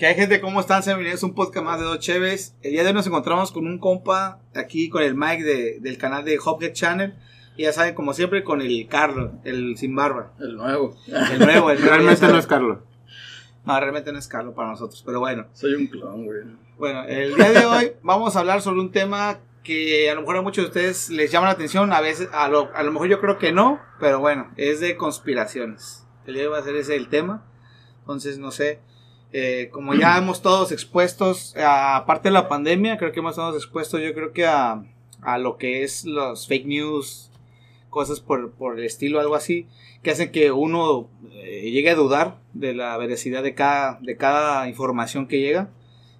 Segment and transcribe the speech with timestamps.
[0.00, 0.40] ¿Qué hay gente?
[0.40, 0.82] ¿Cómo están?
[0.82, 2.56] Sean bienvenidos a un podcast más de Dos Cheves.
[2.62, 5.98] El día de hoy nos encontramos con un compa aquí con el Mike de- del
[5.98, 7.14] canal de Hophead Channel.
[7.58, 10.32] Y ya saben, como siempre, con el Carlos, el sin barba.
[10.40, 10.96] El nuevo.
[11.06, 11.90] El nuevo, el nuevo.
[11.90, 12.78] Realmente no es Carlos.
[13.66, 15.02] No, realmente no es Carlos para nosotros.
[15.04, 16.38] Pero bueno, Soy un clon, güey.
[16.78, 20.38] bueno, el día de hoy vamos a hablar sobre un tema que a lo mejor
[20.38, 21.92] a muchos de ustedes les llama la atención.
[21.92, 23.78] A veces, a lo, a lo mejor yo creo que no.
[24.00, 26.06] Pero bueno, es de conspiraciones.
[26.26, 27.44] El día de hoy va a ser ese el tema.
[28.00, 28.80] Entonces, no sé.
[29.32, 33.54] Eh, como ya hemos todos expuestos, a- aparte de la pandemia, creo que hemos todos
[33.56, 34.82] expuestos, yo creo que a,
[35.22, 37.30] a lo que es los fake news,
[37.90, 39.66] cosas por, por el estilo, algo así,
[40.02, 44.68] que hacen que uno eh, llegue a dudar de la veracidad de cada, de cada
[44.68, 45.68] información que llega,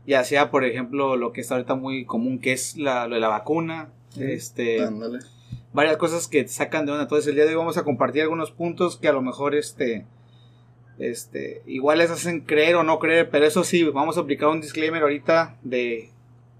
[0.07, 3.21] ya sea, por ejemplo, lo que está ahorita muy común, que es la, lo de
[3.21, 5.19] la vacuna, este, Ándale.
[5.73, 7.05] varias cosas que te sacan de onda.
[7.05, 10.05] Entonces el día de hoy vamos a compartir algunos puntos que a lo mejor este,
[11.01, 14.61] este, igual les hacen creer o no creer, pero eso sí, vamos a aplicar un
[14.61, 16.11] disclaimer ahorita de,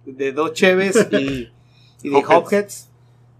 [0.07, 1.53] de dos cheves y,
[2.03, 2.89] y de Hopheads.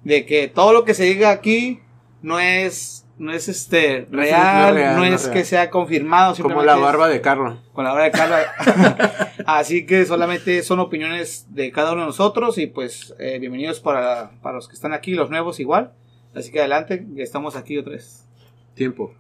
[0.05, 1.81] de que todo lo que se diga aquí
[2.23, 6.35] no es, no es este No es- real, no no es real, que sea confirmado,
[6.43, 7.59] Como la barba de Carlos.
[7.73, 9.33] con la hora de Carla.
[9.47, 14.33] Así que solamente son opiniones de cada uno de nosotros y pues eh, bienvenidos para,
[14.43, 15.93] para los que están aquí, los nuevos igual.
[16.35, 18.27] Así que adelante, estamos aquí otra vez.
[18.75, 19.15] Tiempo.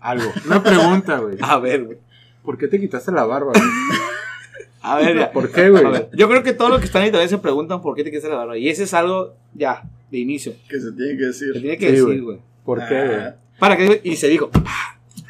[0.00, 0.30] Algo.
[0.46, 1.36] Una pregunta, güey.
[1.40, 1.98] A ver, güey.
[2.42, 3.62] ¿Por qué te quitaste la barba, güey?
[4.82, 5.30] A ver, ya.
[5.32, 5.84] ¿Por qué, güey?
[5.84, 8.02] A ver, Yo creo que todos los que están ahí también se preguntan por qué
[8.02, 8.56] te quieres la barba.
[8.56, 10.54] Y ese es algo ya, de inicio.
[10.70, 11.52] Que se tiene que decir.
[11.52, 12.20] Se tiene que Sí, decir, güey.
[12.20, 12.38] güey.
[12.64, 13.16] ¿Por qué, güey?
[13.20, 14.50] Ah, Para que y se dijo.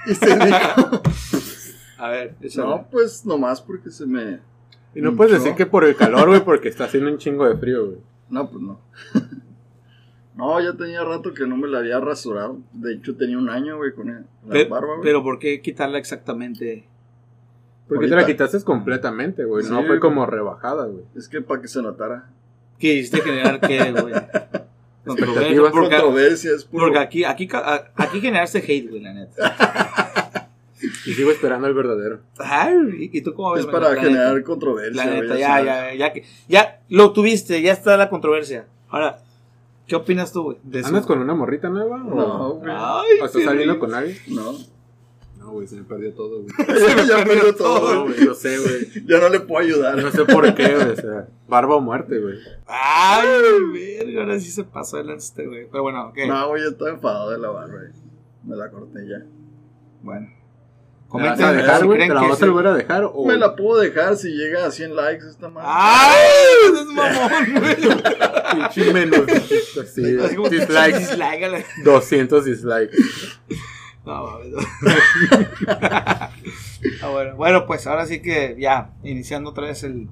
[0.06, 1.02] y se dijo.
[1.98, 2.66] A ver, échale.
[2.68, 4.38] No, pues nomás porque se me.
[4.94, 7.56] Y no puedes decir que por el calor, güey, porque está haciendo un chingo de
[7.56, 7.98] frío, güey.
[8.28, 8.80] No, pues no.
[10.36, 12.58] No, ya tenía rato que no me la había rasurado.
[12.72, 15.00] De hecho, tenía un año, güey, con el- la Pe- barba, güey.
[15.02, 16.84] pero ¿por qué quitarla exactamente?
[17.88, 19.64] Porque te la quitaste completamente, güey.
[19.64, 20.00] Sí, no fue güey.
[20.00, 21.04] como rebajada, güey.
[21.16, 22.28] Es que para que se notara.
[22.78, 24.14] ¿Qué hiciste generar qué, güey?
[25.04, 25.42] Controversia.
[25.50, 25.72] Expectativas.
[25.72, 26.84] Porque- Controversia, es puro.
[26.86, 29.56] Porque aquí, aquí, ca- aquí generaste hate, güey, la neta.
[31.06, 32.20] Y sigo esperando al verdadero.
[32.38, 33.66] Ay, ¿y tú cómo ves?
[33.66, 34.46] Es para generar neta?
[34.46, 35.04] controversia.
[35.04, 38.64] La güey, neta, ya ya, ya, ya, que- ya lo tuviste, ya está la controversia.
[38.88, 39.18] Ahora,
[39.90, 40.56] ¿qué opinas tú, güey?
[40.62, 40.80] de?
[40.84, 41.96] ¿Andas con una morrita nueva?
[42.02, 42.72] o- No, güey.
[42.74, 44.16] Ay, ¿O estás saliendo con alguien?
[44.28, 44.52] No.
[45.38, 46.52] No, güey, se me perdió todo, güey.
[46.96, 48.14] ya, ya perdió todo, No, güey.
[48.14, 49.06] güey, yo sé, güey.
[49.06, 49.96] Ya no le puedo ayudar.
[49.96, 50.90] No sé por qué, güey.
[50.90, 52.36] O sea, barba o muerte, güey.
[52.66, 53.26] Ay,
[53.72, 55.66] verga, ahora sí se pasó el este, güey.
[55.70, 56.18] Pero bueno, ok.
[56.28, 57.90] No, güey, yo estaba enfadado de la barba, güey.
[58.44, 59.26] Me la corté ya.
[60.02, 60.28] Bueno.
[61.12, 61.98] ¿Te la vas Comenten a dejar, güey?
[61.98, 62.50] ¿Te la que vas a sí.
[62.50, 63.04] volver a dejar?
[63.12, 63.26] O...
[63.26, 65.68] Me la puedo dejar si llega a 100 likes esta madre.
[65.70, 66.18] ¡Ay!
[66.72, 67.76] ese es mamón, güey.
[68.72, 69.20] Pinche menos.
[69.92, 70.98] Sí, Así como dislikes.
[70.98, 72.96] dislike a la- 200 dislikes.
[74.04, 74.66] No, mames.
[75.68, 76.30] ah,
[77.10, 77.36] bueno.
[77.36, 80.08] bueno, pues ahora sí que ya, iniciando otra vez el,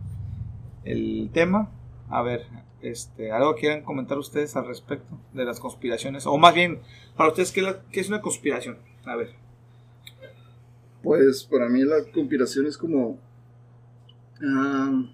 [0.85, 1.71] el tema.
[2.11, 2.47] A ver,
[2.83, 6.27] este, ¿algo quieren comentar ustedes al respecto de las conspiraciones?
[6.27, 6.81] O más bien,
[7.17, 8.79] para ustedes, ¿qué, la- qué es una conspiración?
[9.05, 9.35] A ver.
[11.03, 13.19] Pues para mí la conspiración es como.
[14.43, 15.05] ah,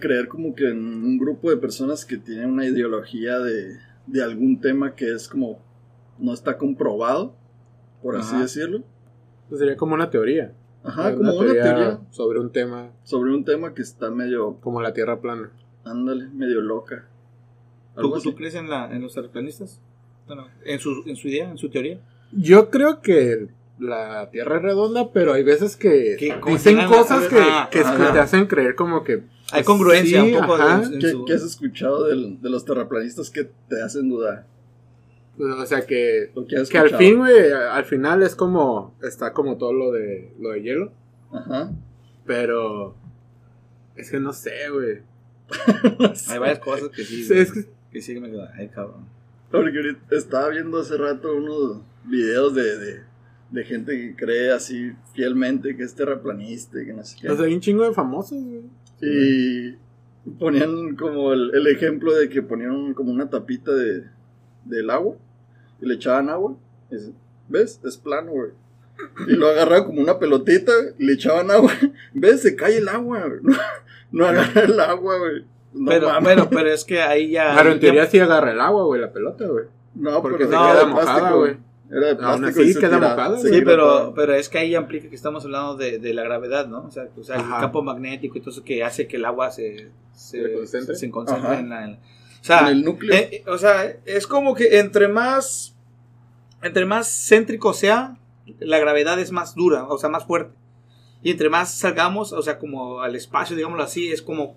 [0.00, 4.60] creer como que en un grupo de personas que tienen una ideología de, de algún
[4.60, 5.60] tema que es como.
[6.18, 7.34] no está comprobado,
[8.02, 8.82] por así decirlo.
[9.48, 10.52] Pues sería como una teoría.
[10.82, 14.58] Ajá, como una teoría sobre un tema sobre un tema que está medio.
[14.60, 15.50] como la Tierra plana.
[15.84, 17.06] ándale, medio loca.
[17.96, 19.80] ¿Tú, tú crees en, la, en los terraplanistas?
[20.26, 21.98] Bueno, en su, en su idea, en su teoría.
[22.30, 27.36] Yo creo que la Tierra es redonda, pero hay veces que Que dicen cosas que,
[27.40, 29.22] Ah, que te hacen creer como que...
[29.52, 30.82] Hay congruencia Sí, un poco ajá.
[30.84, 34.46] en ¿Qué, su- qué has escuchado de los terraplanistas que te hacen dudar?
[35.36, 38.96] pues, o sea, que, que al fin, güey, al final es como...
[39.02, 40.92] Está como todo lo de, lo de hielo.
[41.32, 41.70] Ajá.
[42.26, 42.96] Pero...
[43.94, 44.98] Es que no sé, güey.
[46.28, 47.24] Hay varias cosas que sí.
[47.24, 48.48] Sí, es que- que sí que me quedan.
[48.56, 49.06] Ay, cabrón.
[49.50, 53.00] Porque ahorita estaba viendo hace rato unos videos de, de,
[53.50, 57.30] de gente que cree así fielmente que es terraplanista y que no sé qué.
[57.30, 58.62] O sea, hay un chingo de famosos, güey.
[59.00, 59.76] y
[60.38, 64.04] ponían como el, el ejemplo de que ponían como una tapita de,
[64.64, 65.16] del agua
[65.80, 66.56] y le echaban agua.
[66.90, 67.12] y dice,
[67.48, 67.80] ¿Ves?
[67.84, 68.50] Es plano, güey.
[69.28, 71.72] Y lo agarraban como una pelotita, le echaban agua.
[72.12, 72.42] ¿Ves?
[72.42, 73.40] Se cae el agua, güey.
[73.42, 73.56] No,
[74.10, 75.44] no agarra el agua, güey.
[75.72, 76.34] No pero, mames.
[76.34, 77.54] pero, pero es que ahí ya.
[77.56, 79.66] Pero en ya- teoría sí agarra el agua, güey, la pelota, güey.
[79.94, 81.56] No, porque porque se se queda mojada, plástico, güey.
[81.90, 82.60] Era de Aún plástico.
[82.60, 85.98] así y queda Sí, pero, pero es que ahí ya implica que estamos hablando de,
[85.98, 86.84] de la gravedad, ¿no?
[86.86, 87.60] O sea, o sea el Ajá.
[87.60, 90.94] campo magnético y todo eso que hace que el agua se, se, ¿Se concentre?
[90.96, 91.60] se concentre Ajá.
[91.60, 91.84] en la.
[91.84, 93.14] en la- o sea, En el núcleo.
[93.14, 95.74] eh, eh, o sea, es como que entre más.
[96.62, 98.16] Entre más céntrico sea,
[98.58, 100.56] la gravedad es más dura, o sea, más fuerte.
[101.22, 104.56] Y entre más salgamos, o sea, como al espacio, digámoslo así, es como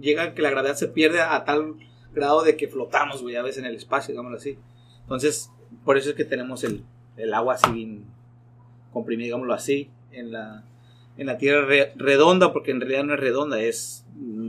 [0.00, 1.74] llega que la gravedad se pierde a tal
[2.14, 4.58] grado de que flotamos, güey, a veces en el espacio, digámoslo así.
[5.02, 5.50] Entonces,
[5.84, 6.82] por eso es que tenemos el,
[7.16, 8.04] el agua así bien
[8.92, 10.64] comprimida, digámoslo así, en la,
[11.16, 14.04] en la Tierra re- redonda, porque en realidad no es redonda, es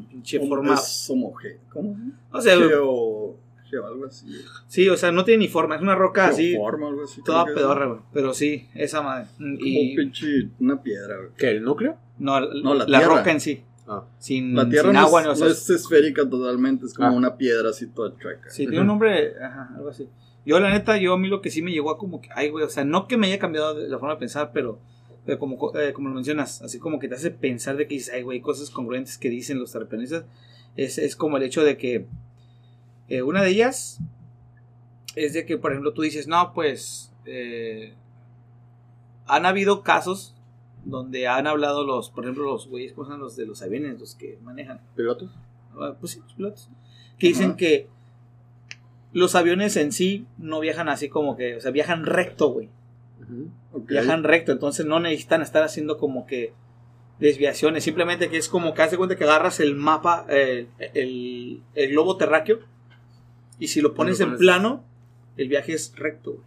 [0.09, 0.73] pinche forma...
[0.75, 1.59] Es homogéneo.
[1.71, 1.95] ¿Cómo?
[2.31, 3.35] O sea, Geo,
[3.69, 4.27] geo, algo así.
[4.67, 7.21] sí, o sea, no tiene ni forma, es una roca así, Geoforma, algo así.
[7.23, 7.53] toda es.
[7.53, 7.99] pedorra, güey.
[8.13, 9.27] Pero sí, esa madre.
[9.37, 11.29] Como Y, pinche, una piedra, güey.
[11.37, 11.49] ¿Qué?
[11.51, 11.97] ¿El núcleo?
[12.19, 14.03] no, No, la la, roca en sí, Ah.
[14.17, 16.93] sin, La tierra sin no, agua, es, no, o sea, no es esférica totalmente, es
[16.95, 17.11] como Ah.
[17.11, 18.49] una piedra así toda chueca.
[18.49, 20.07] Sí, tiene un nombre, ajá, algo así.
[20.45, 22.49] Yo, la neta, yo a mí lo que sí me llegó a como que, ay,
[22.49, 24.79] güey, o sea, no que me haya cambiado la forma de pensar, pero,
[25.25, 27.95] pero como, co- eh, como lo mencionas, así como que te hace pensar de que
[27.95, 30.25] dices, ay, güey, cosas congruentes que dicen los terraplanistas,
[30.75, 32.05] es, es como el hecho de que
[33.09, 33.99] eh, una de ellas
[35.15, 37.93] es de que, por ejemplo, tú dices, no, pues, eh,
[39.27, 40.35] han habido casos
[40.83, 44.37] donde han hablado los, por ejemplo, los güeyes, ¿cómo los de los aviones, los que
[44.43, 44.81] manejan?
[44.95, 45.31] ¿Pilotos?
[45.79, 46.69] Ah, pues sí, los pilotos,
[47.17, 47.87] que dicen que
[49.15, 52.69] los aviones en sí no viajan así como que, o sea, viajan recto, güey.
[53.23, 53.49] Ujú.
[53.71, 53.87] Ok.
[53.89, 56.51] Viajan recto, entonces no necesitan estar haciendo como que
[57.19, 61.89] desviaciones, simplemente que es como que hace cuenta que agarras el mapa, eh, el, el
[61.91, 62.59] globo terráqueo,
[63.57, 64.83] y si lo pones en pones- plano,
[65.37, 66.43] el viaje es recto, güey.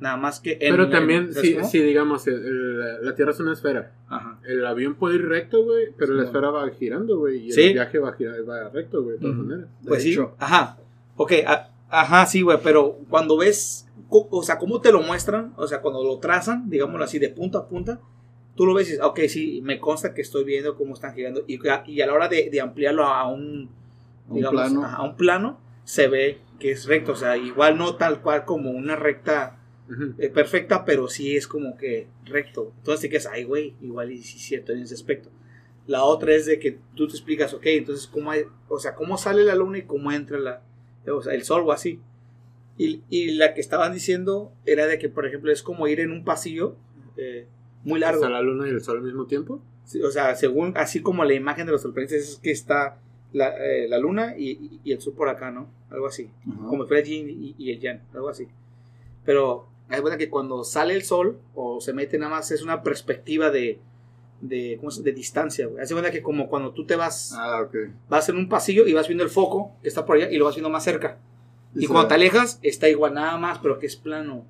[0.00, 3.52] Nada más que en Pero también, si, si digamos, el- el- la Tierra es una
[3.52, 3.92] esfera.
[4.08, 4.40] Ajá.
[4.44, 6.26] El avión puede ir recto, güey, pero la Sí.
[6.26, 7.46] esfera va girando, güey.
[7.46, 7.62] Y Sí.
[7.68, 9.68] el viaje va, girar, va recto, güey, de todas maneras.
[9.80, 10.34] De Pues sí, hecho.
[10.40, 10.76] ajá.
[11.22, 15.66] Ok, a- ajá, sí, güey, pero cuando ves, o sea, cómo te lo muestran, o
[15.66, 18.00] sea, cuando lo trazan, digámoslo así, de punta a punta,
[18.56, 21.44] tú lo ves y dices, ok, sí, me consta que estoy viendo cómo están girando.
[21.46, 23.70] Y, a- y a la hora de, de ampliarlo a un,
[24.28, 24.84] Un digamos, plano.
[24.86, 28.70] a un plano, se ve que es recto, o sea, igual no tal cual como
[28.70, 29.58] una recta
[30.18, 32.72] eh, perfecta, pero sí es como que recto.
[32.78, 35.28] Entonces te quedas, ay, güey, igual y sí es cierto en ese aspecto.
[35.86, 39.18] La otra es de que tú te explicas, ok, entonces, ¿cómo hay, o sea, cómo
[39.18, 40.62] sale la luna y cómo entra la,
[41.10, 42.00] o sea, el sol o así?
[42.78, 46.10] Y, y la que estaban diciendo era de que, por ejemplo, es como ir en
[46.10, 46.76] un pasillo
[47.16, 47.46] eh,
[47.84, 48.22] muy largo.
[48.22, 49.60] ¿Está la luna y el sol al mismo tiempo?
[49.84, 52.98] Sí, O sea, según, así como la imagen de los sorprendentes es que está
[53.32, 55.68] la, eh, la luna y, y- el sol por acá, ¿no?
[55.90, 56.30] Algo así
[56.68, 58.46] como el yin y, y el yang, algo así.
[59.24, 62.82] Pero hay cuenta que cuando sale el sol o se mete nada más es una
[62.82, 63.80] perspectiva de,
[64.42, 65.66] de, ¿cómo de distancia.
[65.66, 65.82] güey.
[65.82, 67.74] Hace cuenta que como cuando tú te vas, Ah, ok.
[68.10, 70.44] vas en un pasillo y vas viendo el foco que está por allá y lo
[70.44, 71.18] vas viendo más cerca.
[71.74, 74.44] Y cuando te alejas está igual nada más, pero que es plano.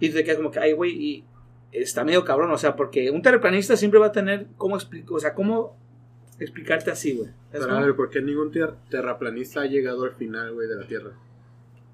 [0.00, 1.24] Y tú te quedas como que, ay, güey, y
[1.72, 5.18] está medio cabrón, o sea, porque un terraplanista siempre va a tener cómo explicar, o
[5.18, 5.76] sea, cómo
[6.38, 7.30] explicarte así, güey.
[7.52, 8.52] ¿Sabes Pero a ver, ¿por qué ningún
[8.90, 11.12] terraplanista ha llegado al final, güey, de la Tierra?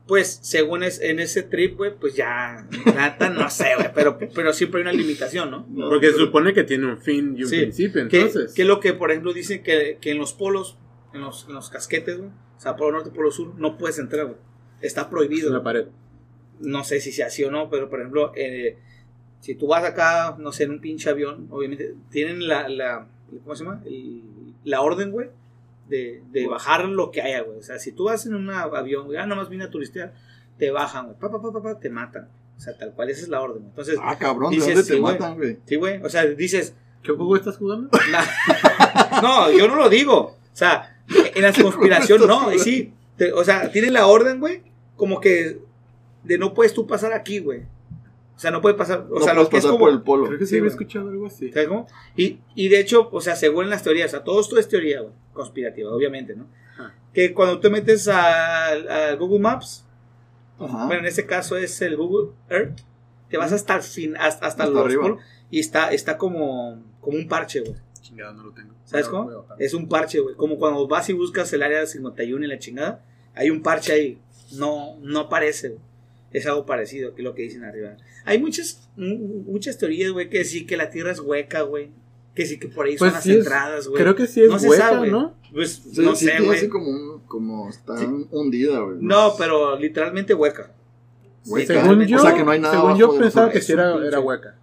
[0.06, 4.52] Pues según es en ese trip, güey, pues ya, nata, no sé, güey, pero, pero
[4.52, 5.64] siempre hay una limitación, ¿no?
[5.70, 7.60] No, Porque se supone que tiene un fin y un Sí.
[7.60, 8.52] principio, entonces.
[8.52, 10.76] que lo que, por ejemplo, dicen que, que en los polos,
[11.14, 14.24] en los, en los casquetes, güey, o sea, polo norte, polo sur, no puedes entrar,
[14.26, 14.36] güey.
[14.80, 15.48] Está prohibido.
[15.48, 15.86] en la pared.
[16.60, 18.78] No sé si sea así o no, pero por ejemplo, eh,
[19.40, 23.06] si tú vas acá, no sé, en un pinche avión, obviamente, tienen la, la
[23.44, 23.82] ¿cómo se llama?
[23.86, 24.22] El-
[24.64, 25.28] la orden, güey,
[25.92, 27.58] de, de bajar lo que haya, güey.
[27.58, 30.14] O sea, si tú vas en un avión, güey, ah, nomás vine a turistear,
[30.58, 32.28] te bajan, güey, pa, pa, pa, pa, pa, te matan.
[32.56, 33.62] O sea, tal cual, esa es la orden.
[33.64, 35.12] Entonces, Ah, cabrón, ¿de dices, dónde te sí, güey.
[35.14, 35.58] matan, güey?
[35.66, 37.90] sí, güey, o sea, dices, ¿Qué juego estás jugando?
[39.22, 40.18] No, yo no lo digo.
[40.18, 40.96] O sea,
[41.34, 42.92] en las conspiraciones, no, y sí.
[43.16, 44.62] te- o sea, tienen la orden, güey,
[44.96, 45.58] como que
[46.24, 47.62] de no puedes tú pasar aquí, güey.
[48.42, 49.06] O sea, no puede pasar.
[49.08, 49.78] O no sea, lo que es como.
[49.78, 50.26] por el polo.
[50.26, 51.52] Creo que sí, Sí, había escuchado algo así.
[51.52, 51.86] ¿Sabes cómo?
[52.16, 55.00] Y, y de hecho, o sea, según las teorías, o sea, todo esto es teoría,
[55.00, 56.48] güey, conspirativa, obviamente, ¿no?
[56.74, 56.92] Ajá.
[57.14, 59.86] Que cuando te metes al a Google Maps,
[60.58, 60.86] Ajá.
[60.86, 62.80] bueno, en este caso es el Google Earth,
[63.30, 65.02] te vas hasta el fin, hasta, hasta, Hasta los arriba.
[65.02, 67.76] polos, y está, está como, como un parche, güey.
[68.00, 68.74] Chingada, no lo tengo.
[68.84, 69.46] ¿Sabes cómo?
[69.60, 70.34] Es un parche, güey.
[70.34, 73.04] Como cuando vas y buscas el área 51 y la chingada,
[73.36, 74.18] hay un parche ahí.
[74.54, 75.80] No, no aparece, güey.
[76.32, 77.96] Es algo parecido que lo que dicen arriba.
[78.24, 81.90] Hay muchas, mu- muchas teorías, güey, que sí que la Tierra es hueca, güey.
[82.34, 84.02] Que sí que por ahí Pues son las sí entradas, güey.
[84.02, 85.10] Creo que sí es No se hueca, sabe.
[85.10, 85.34] ¿no?
[85.52, 86.68] Pues Sí, no sí sé, güey.
[86.68, 88.06] como, un- como está Sí.
[88.30, 88.96] hundida, güey.
[89.00, 90.72] No, pero literalmente hueca.
[91.46, 91.74] Hueca.
[91.82, 94.20] Según yo, O sea, que no hay nada según yo pensaba que sí era, era
[94.20, 94.56] hueca.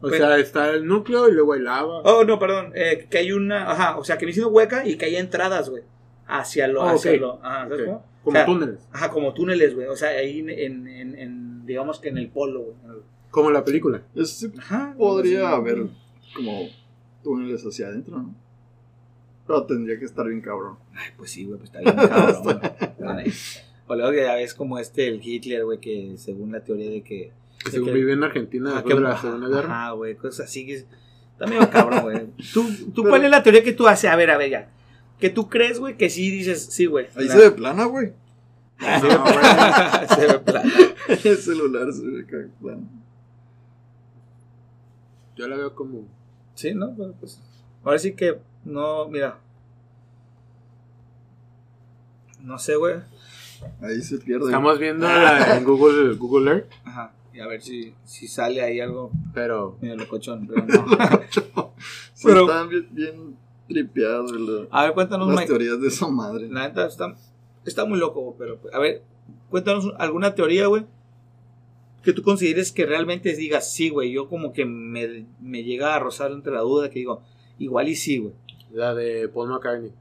[0.00, 2.00] O Pero- sea, está el núcleo y luego hay lava.
[2.04, 2.72] Oh, no, perdón.
[2.74, 3.70] eh, que hay una.
[3.70, 5.82] Ajá, o sea, que me siendo hueca y que hay entradas, güey.
[6.26, 6.82] Hacia lo.
[6.82, 8.04] Ah, hacia lo ajá, ¿sabes cómo?
[8.22, 8.88] Como o sea, túneles.
[8.92, 9.86] Ajá, como túneles, güey.
[9.88, 12.76] O sea, ahí en, en, en- en- digamos que en el polo, güey.
[13.30, 14.02] Como la película.
[14.14, 14.94] Es- sí Ajá.
[14.96, 15.54] podría sí.
[15.54, 15.86] haber
[16.34, 16.68] como
[17.22, 18.34] túneles hacia adentro, ¿no?
[19.46, 20.76] Pero tendría que estar bien cabrón.
[20.94, 23.24] Ay, pues sí, güey, pues está bien cabrón.
[23.88, 27.02] O luego que ya ves como este, el Hitler, güey, que según la teoría de
[27.02, 27.32] que...
[27.58, 29.64] Que de según que- vive en Argentina después de la Segunda Guerra.
[29.86, 30.74] Ajá, güey, cosas así que...
[30.76, 32.26] Está medio cabrón, güey.
[32.54, 32.64] ¿Tú,
[32.94, 34.08] tú Pero- cuál es la teoría que tú haces?
[34.10, 34.70] A ver, a ver, ya.
[35.22, 37.06] Que tú crees, güey, que sí dices, sí, güey.
[37.14, 38.12] Ahí La- se ve plana, güey.
[38.80, 40.08] No, güey.
[40.16, 40.70] se ve plano.
[41.24, 42.82] El celular se ve acá plano.
[45.36, 46.08] Yo la veo como.
[46.56, 46.88] Sí, ¿no?
[46.90, 47.40] Bueno, pues.
[47.84, 49.38] Ahora sí que no, mira.
[52.40, 52.96] No sé, güey.
[53.80, 54.46] Ahí se pierde.
[54.46, 57.12] Estamos viendo la- en Google, Google Earth, Ajá.
[57.32, 60.48] Y a ver si, si sale ahí algo pero medio locochón.
[60.48, 60.66] Pero
[61.56, 61.72] no.
[62.12, 63.36] Sí, Pero- están bien, bien
[63.72, 65.48] tripeados la- A ver, cuéntanos, las Mike.
[65.48, 66.48] teorías de esa madre.
[66.48, 67.14] La neta está,
[67.64, 69.02] está muy loco, pero a ver,
[69.50, 70.84] cuéntanos alguna teoría, güey,
[72.02, 75.98] que tú consideres que realmente digas, sí, güey, yo como que me, me llega a
[76.00, 77.22] rozar entre la duda, que digo,
[77.58, 78.34] igual y sí, güey.
[78.72, 79.92] la de Paul McCartney.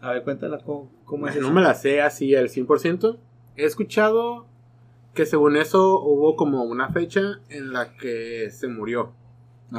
[0.00, 1.52] A ver, cuéntala cómo, cómo es no eso.
[1.52, 3.16] me la sé así al 100%.
[3.56, 4.46] He escuchado
[5.14, 9.12] que según eso hubo como una fecha en la que se murió.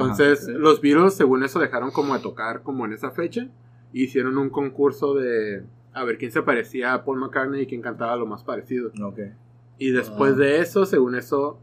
[0.00, 3.48] Entonces los Beatles según eso dejaron como de tocar como en esa fecha.
[3.92, 7.80] y Hicieron un concurso de a ver quién se parecía a Paul McCartney y quién
[7.80, 8.90] cantaba lo más parecido.
[9.00, 9.20] Ok.
[9.78, 10.36] Y después Ah.
[10.36, 11.58] de eso, según eso,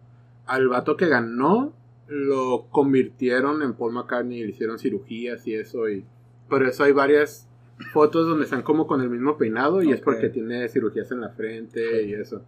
[0.45, 1.73] al vato que ganó
[2.07, 5.89] lo convirtieron en Paul McCartney y le hicieron cirugías y eso.
[5.89, 6.05] Y
[6.49, 7.47] por eso hay varias
[7.93, 11.29] fotos donde están como con el mismo peinado y es porque tiene cirugías en la
[11.29, 12.43] frente y eso.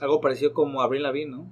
[0.00, 1.46] Algo parecido como Abril Lavigne, ¿no?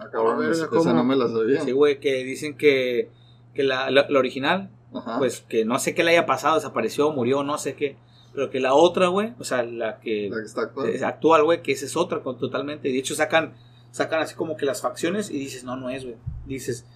[0.00, 0.80] Ah, cabrón, verga, esa, ¿cómo?
[0.82, 1.60] esa no me la sabía.
[1.62, 3.10] Sí, güey, que dicen que,
[3.54, 5.18] que la, la- la original, Ajá.
[5.18, 7.96] pues que no sé qué le haya pasado, desapareció, murió, no sé qué.
[8.34, 10.28] Pero que la otra, güey, o sea, la que...
[10.30, 10.88] la que está actual.
[10.90, 12.88] Es actual, güey, que esa es otra con- totalmente.
[12.88, 13.54] De hecho, sacan,
[13.90, 16.16] sacan así como que las facciones y dices, no, no es, güey.
[16.46, 16.86] Dices,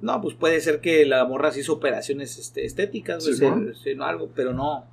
[0.00, 3.74] no, pues puede ser que la morra se hizo operaciones este, estéticas, güey, Sí, ¿no?
[3.74, 4.84] se- no, algo, pero no.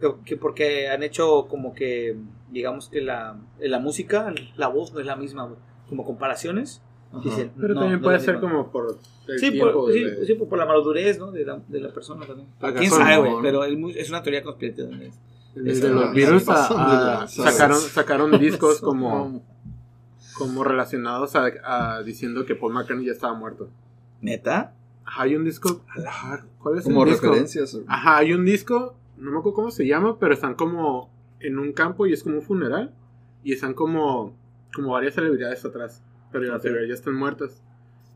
[0.00, 2.16] Que, que porque han hecho como que,
[2.50, 5.58] digamos que la, la música, la voz no es la misma, güey.
[5.88, 6.82] Como comparaciones.
[7.22, 8.96] Dicen, Pero no, también puede ser como por
[9.28, 11.30] el Sí, tiempo por, sí, de- sí, por, por la madurez, ¿no?
[11.30, 12.48] De la, de la persona también.
[12.76, 13.42] ¿Quién sabe, güey?
[13.42, 14.88] Pero es, una teoría conspirativa.
[14.88, 14.98] ¿no?
[14.98, 19.40] de Esa- los a- a- lanza, sacaron, sacaron discos como,
[20.36, 23.68] Como- relacionados a, a diciendo que Paul McCartney ya estaba muerto.
[24.20, 24.72] ¿Neta?
[25.04, 25.82] Ajá, hay un disco.
[26.58, 27.26] ¿Cuál es como el disco?
[27.28, 27.78] referencias.
[27.86, 31.08] Ajá, hay un disco, no me acuerdo cómo se llama, pero están como
[31.40, 32.92] en un campo y es como un funeral.
[33.44, 34.34] Y están como,
[34.74, 36.02] como varias celebridades atrás.
[36.34, 36.62] Pero las Ok.
[36.62, 37.62] celebridades ya están muertas.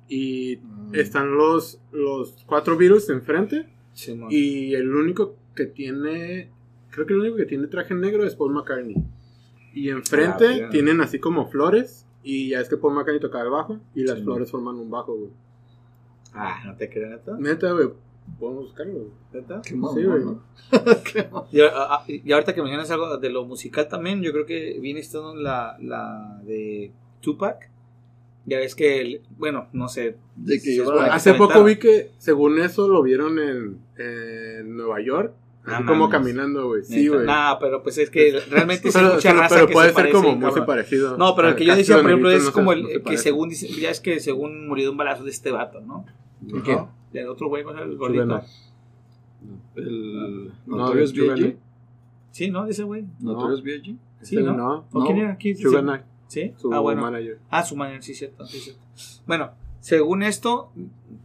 [0.08, 0.94] Y Mm.
[0.96, 3.66] están los, los cuatro virus enfrente.
[3.94, 4.18] Sí.
[4.30, 6.50] Y el único que tiene,
[6.90, 8.96] creo que el único que tiene traje negro es Paul McCartney.
[9.74, 12.06] Y enfrente Ah, tienen así como flores.
[12.24, 13.78] Y ya es que Paul McCartney tocaba el bajo.
[13.94, 15.30] Y las Sí, flores forman un bajo, güey.
[16.34, 17.36] Ah, no te creo, ¿neta?
[17.38, 17.88] Neta, güey.
[18.38, 19.10] Podemos buscarlo.
[19.32, 19.62] ¿Neta?
[19.64, 20.24] Qué mamón, Sí, güey.
[20.24, 20.42] ¿no?
[21.52, 25.00] Y, a- y ahorita que mencionas algo de lo musical también, yo creo que viene
[25.00, 27.70] estando la, la de Tupac.
[28.48, 30.16] Ya ves que, el- bueno, no sé.
[30.36, 31.00] De que es bueno.
[31.12, 35.32] Hace se poco vi que, según eso, lo vieron en, en Nueva York.
[35.66, 36.12] Ah, Así como mames.
[36.18, 36.82] caminando, güey.
[36.82, 37.26] Sí, güey.
[37.26, 39.88] Nah, pero pues es que realmente sí hay pero mucha pero- raza pero que puede
[39.88, 41.18] se ser parece, como muy parecido.
[41.18, 42.94] No, pero el que yo decía, por ejemplo, es no se- como el no se
[42.94, 43.22] que parecen.
[43.24, 46.06] según dice, ya es que según murió de un balazo de este vato, ¿no?
[46.54, 46.62] Ajá.
[46.64, 46.78] ¿Quién?
[47.12, 48.42] Del otro güey, ¿cómo se el gordito.
[49.76, 51.56] El No, Notorious B.I.G.
[52.30, 52.66] Sí, ¿no?
[52.66, 53.04] Dice güey.
[53.20, 53.96] Notorious B.I.G.
[54.22, 54.52] Sí, ¿no?
[54.56, 54.86] no.
[54.92, 55.04] ¿O No.
[55.06, 55.36] quién era?
[55.36, 55.56] ¿Quién?
[55.56, 55.84] Sugar
[56.28, 56.52] Sí.
[56.58, 57.02] Su Ah, bueno.
[57.02, 57.38] manager.
[57.50, 58.80] Ah, su manager, sí, cierto, sí, cierto.
[59.26, 60.70] Bueno, según esto,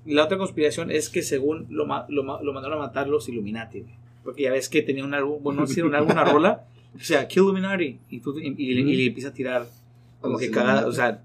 [0.05, 3.93] la otra conspiración es que según lo, lo, lo mandaron a matar los Illuminati, güey.
[4.24, 6.63] Porque ya ves que tenía un álbum, bueno, no hicieron un álbum, una rola,
[6.95, 9.65] o sea, Kill Illuminati, y, tú, y, y le- y le empieza a tirar
[10.22, 11.22] como que cagada, o sea,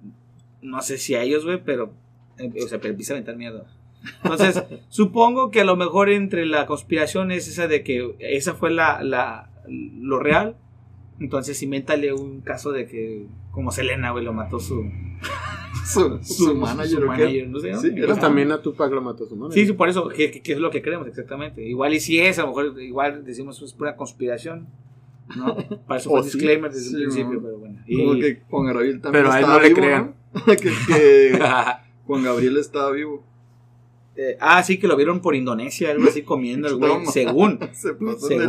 [0.62, 1.92] no sé si a ellos, güey, pero,
[2.38, 3.66] eh, o sea, pero empieza a aventar mierda.
[4.25, 8.70] Entonces, supongo que a lo mejor entre la conspiración es esa de que esa fue
[8.73, 10.56] la, la lo real.
[11.20, 14.85] Entonces, invéntale un caso de que, como Selena, güey, lo mató su,
[15.85, 17.00] Su, su manager.
[17.00, 17.81] su no sé, ¿no?
[17.81, 19.59] Sí, era Pues también a Tupac lo mató su manager.
[19.62, 21.62] Sí, sí, por eso, que, que- que es lo que creemos exactamente.
[21.67, 24.67] Igual y si es, a lo mejor igual decimos es pura conspiración.
[25.37, 25.57] ¿no?
[25.87, 27.43] Para eso fue disclaimer desde Sí, el principio, no.
[27.43, 27.78] pero bueno.
[27.87, 30.14] Como Y- que Juan Gabriel también Pero a él no le crean.
[30.35, 30.45] ¿no?
[30.47, 31.38] que, que
[32.07, 33.25] Juan Gabriel estaba vivo.
[34.17, 37.61] Eh, ah, sí, que lo vieron por Indonesia, algo así comiendo el güey, según.
[37.73, 38.47] Se pasó de.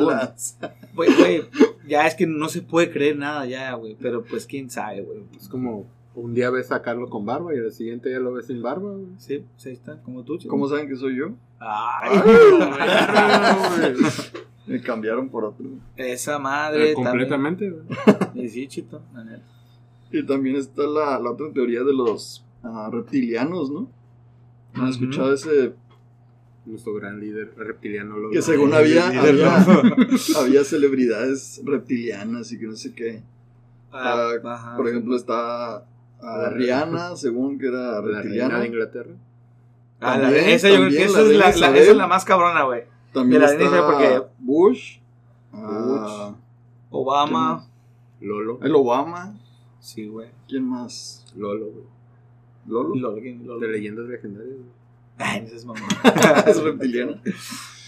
[0.96, 1.44] Güey, güey,
[1.90, 5.24] ya es que no se puede creer nada ya, güey, pero pues quién sabe, güey.
[5.36, 8.48] Es como un día ves a Carlos con barba y al siguiente ya lo ves
[8.48, 9.08] sin barba, güey.
[9.18, 10.52] Sí, pues ahí está, como tú, chico.
[10.52, 11.32] ¿Cómo saben que soy yo?
[11.60, 12.18] Ay,
[14.68, 15.66] Me cambiaron por otro.
[15.96, 16.92] esa madre.
[16.92, 17.84] Eh, completamente, güey.
[18.36, 19.44] Y sí, chito, la neta.
[20.12, 23.90] Y también está la, la otra teoría de los ah, reptilianos, ¿no?
[24.76, 25.74] ¿No ¿Han escuchado ese?
[26.70, 28.18] Nuestro gran líder reptiliano.
[28.18, 29.56] Lo Que según había, había,
[30.40, 33.24] había celebridades reptilianas y que no sé qué.
[33.92, 34.78] Ah, Ah, ajá.
[34.78, 35.84] Por ejemplo, está ah,
[36.22, 38.60] La- Rihanna, según que era La reptiliana.
[38.60, 39.14] de Inglaterra.
[40.00, 41.98] Ah, la- También, esa yo creo que también, esa la es la, la- esa es
[41.98, 42.84] la más cabrona, güey.
[43.14, 45.00] También de la está porque- Bush.
[45.54, 46.36] ah,
[46.92, 47.66] Obama.
[48.22, 48.60] Lolo.
[48.62, 49.34] el Obama.
[49.80, 50.30] Sí, güey.
[50.48, 51.26] ¿Quién más?
[51.36, 51.86] Lolo, güey.
[52.68, 52.96] Lolo.
[52.96, 53.48] Lolo, ¿quién?
[53.48, 53.60] Lolo.
[53.60, 54.79] De leyendas legendarias, güey.
[55.20, 55.88] Ay, ese es mamá.
[56.48, 57.20] es reptiliano.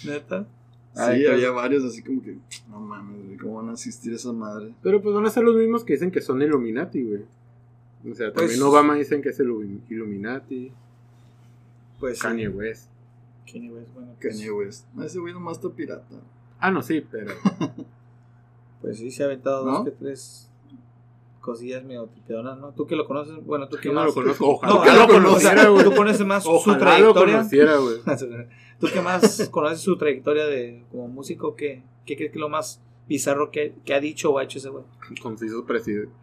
[0.06, 0.46] ¿Neta?
[0.94, 2.38] Sí, había varios así como que,
[2.70, 4.74] no mames, güey, ¿cómo van a asistir a esa madre?
[4.84, 7.22] Pero pues van a ser los mismos que dicen que son Illuminati, güey.
[8.12, 10.72] O sea, también Pues- Obama dicen que es el Illu- Illuminati.
[12.00, 12.24] Pues sí.
[12.24, 12.90] Kanye West.
[13.50, 14.86] Kanye West, bueno, pues, Kanye West.
[14.94, 16.04] No, ese güey nomás está pirata.
[16.60, 17.32] Ah, no, sí, pero.
[18.82, 19.72] pues sí, se ha aventado ¿No?
[19.78, 20.50] dos que tres
[21.42, 22.72] cosillas medio tripeadoras, ¿no?
[22.74, 24.08] Tú que lo conoces, bueno, tú que Yo no más...
[24.10, 24.48] lo conozco.
[24.48, 25.84] Ojalá No, ah, lo no, o sea, conociera, güey.
[25.84, 26.80] tú conoces más su Ojalá lo
[27.14, 27.36] trayectoria.
[27.38, 27.96] conociera, güey.
[28.80, 32.50] Tú que más conoces su trayectoria de como músico, ¿qué, qué crees que es lo
[32.50, 34.84] más bizarro que, que ha dicho o ha hecho ese güey?
[35.22, 35.66] Como si hizo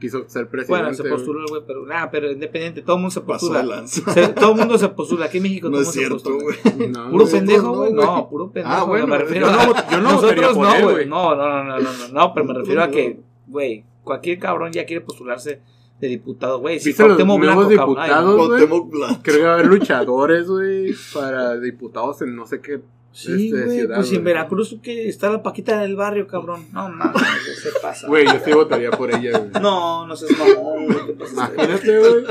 [0.00, 0.82] quiso ser presidente.
[0.82, 3.87] Bueno, se postuló el güey, pero nada, pero independiente, todo el mundo se postula.
[3.87, 5.26] Se- todo el mundo se postula.
[5.26, 6.75] Aquí en México No todo es el mundo se cierto, postula.
[6.76, 6.88] güey.
[6.92, 7.32] No, Puro güey.
[7.37, 7.92] pendejo, no, güey.
[7.92, 8.75] No, puro pendejo.
[8.75, 11.06] Ah, bueno, me refiero yo no yo no Nosotros no, güey.
[11.06, 12.92] No, no, no, no, no, no, no, pero me refiero a No.
[12.92, 15.61] que, güey, cualquier cabrón ya quiere postularse
[16.00, 16.81] de diputado, güey.
[16.81, 18.49] Si ¿Viste los Cuauhtémoc nuevos Blanco, diputados?
[18.88, 19.21] Blanco.
[19.23, 23.65] Creo que va a haber luchadores, güey, para diputados en no sé qué Sí, este,
[23.65, 23.97] güey, ciudad.
[23.97, 24.25] pues en güey.
[24.25, 26.67] Veracruz que está la Paquita del barrio, cabrón.
[26.73, 27.12] No, no, no,
[27.61, 28.07] se pasa.
[28.07, 29.62] Güey, yo sí votaría por ella, güey.
[29.62, 31.31] No, no seas mamón, güey.
[31.33, 32.25] Imagínate, güey.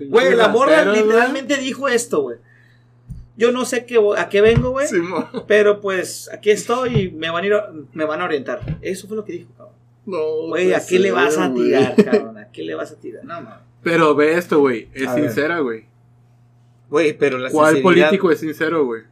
[0.08, 2.38] Güey, la morra literalmente dijo esto, güey.
[3.36, 4.86] Yo no sé qué, a qué vengo, güey.
[4.86, 5.26] Simón.
[5.46, 8.60] Pero pues aquí estoy y me van a ir a- me van a orientar.
[8.82, 9.74] Eso fue lo que dijo, cabrón.
[10.10, 12.38] No, Güey, ¿a qué le vas a tirar, cabrón?
[12.38, 13.24] ¿A qué le vas a tirar?
[13.24, 13.60] No, mames.
[13.82, 14.88] Pero ve esto, güey.
[14.92, 15.84] Es A sincera, güey.
[16.90, 19.02] Güey, pero la ¿Cuál sinceridad- político es sincero, güey?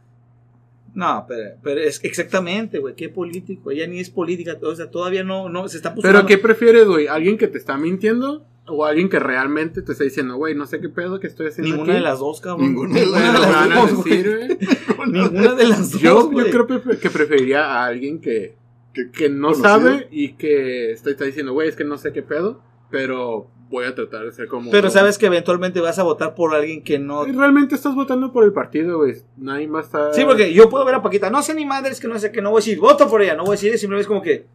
[0.94, 2.94] No, pero, pero es exactamente, güey.
[2.94, 3.70] ¿Qué político?
[3.70, 4.56] Ella ni es política.
[4.62, 6.18] O sea, todavía no, no se está postulando.
[6.20, 7.06] ¿Pero qué prefieres, güey?
[7.06, 8.44] ¿Alguien que te está mintiendo?
[8.66, 11.70] ¿O alguien que realmente te está diciendo, güey, no sé qué pedo que estoy haciendo
[11.72, 12.02] Ninguna aquí?
[12.02, 12.66] de las dos, cabrón.
[12.68, 14.22] Ninguna de las me van a dos, güey.
[14.22, 15.08] decir, güey.
[15.12, 16.00] Ninguna de las dos.
[16.02, 18.56] Yo, yo creo que preferiría a alguien que,
[19.04, 19.68] Que- que no conocido.
[19.68, 23.84] sabe y que está, está diciendo, güey, es que no sé qué pedo, pero voy
[23.84, 24.70] a tratar de ser como...
[24.70, 27.26] Pero sabes que eventualmente vas a votar por alguien que no.
[27.26, 29.14] Y Realmente estás votando por el partido, güey.
[29.36, 30.14] Nadie a estar...
[30.14, 31.28] Sí, porque yo puedo ver a Paquita.
[31.30, 32.40] No sé ni madre, es que no sé qué.
[32.40, 33.34] No voy a decir, voto por ella.
[33.34, 34.46] No voy a decir, simplemente es como que.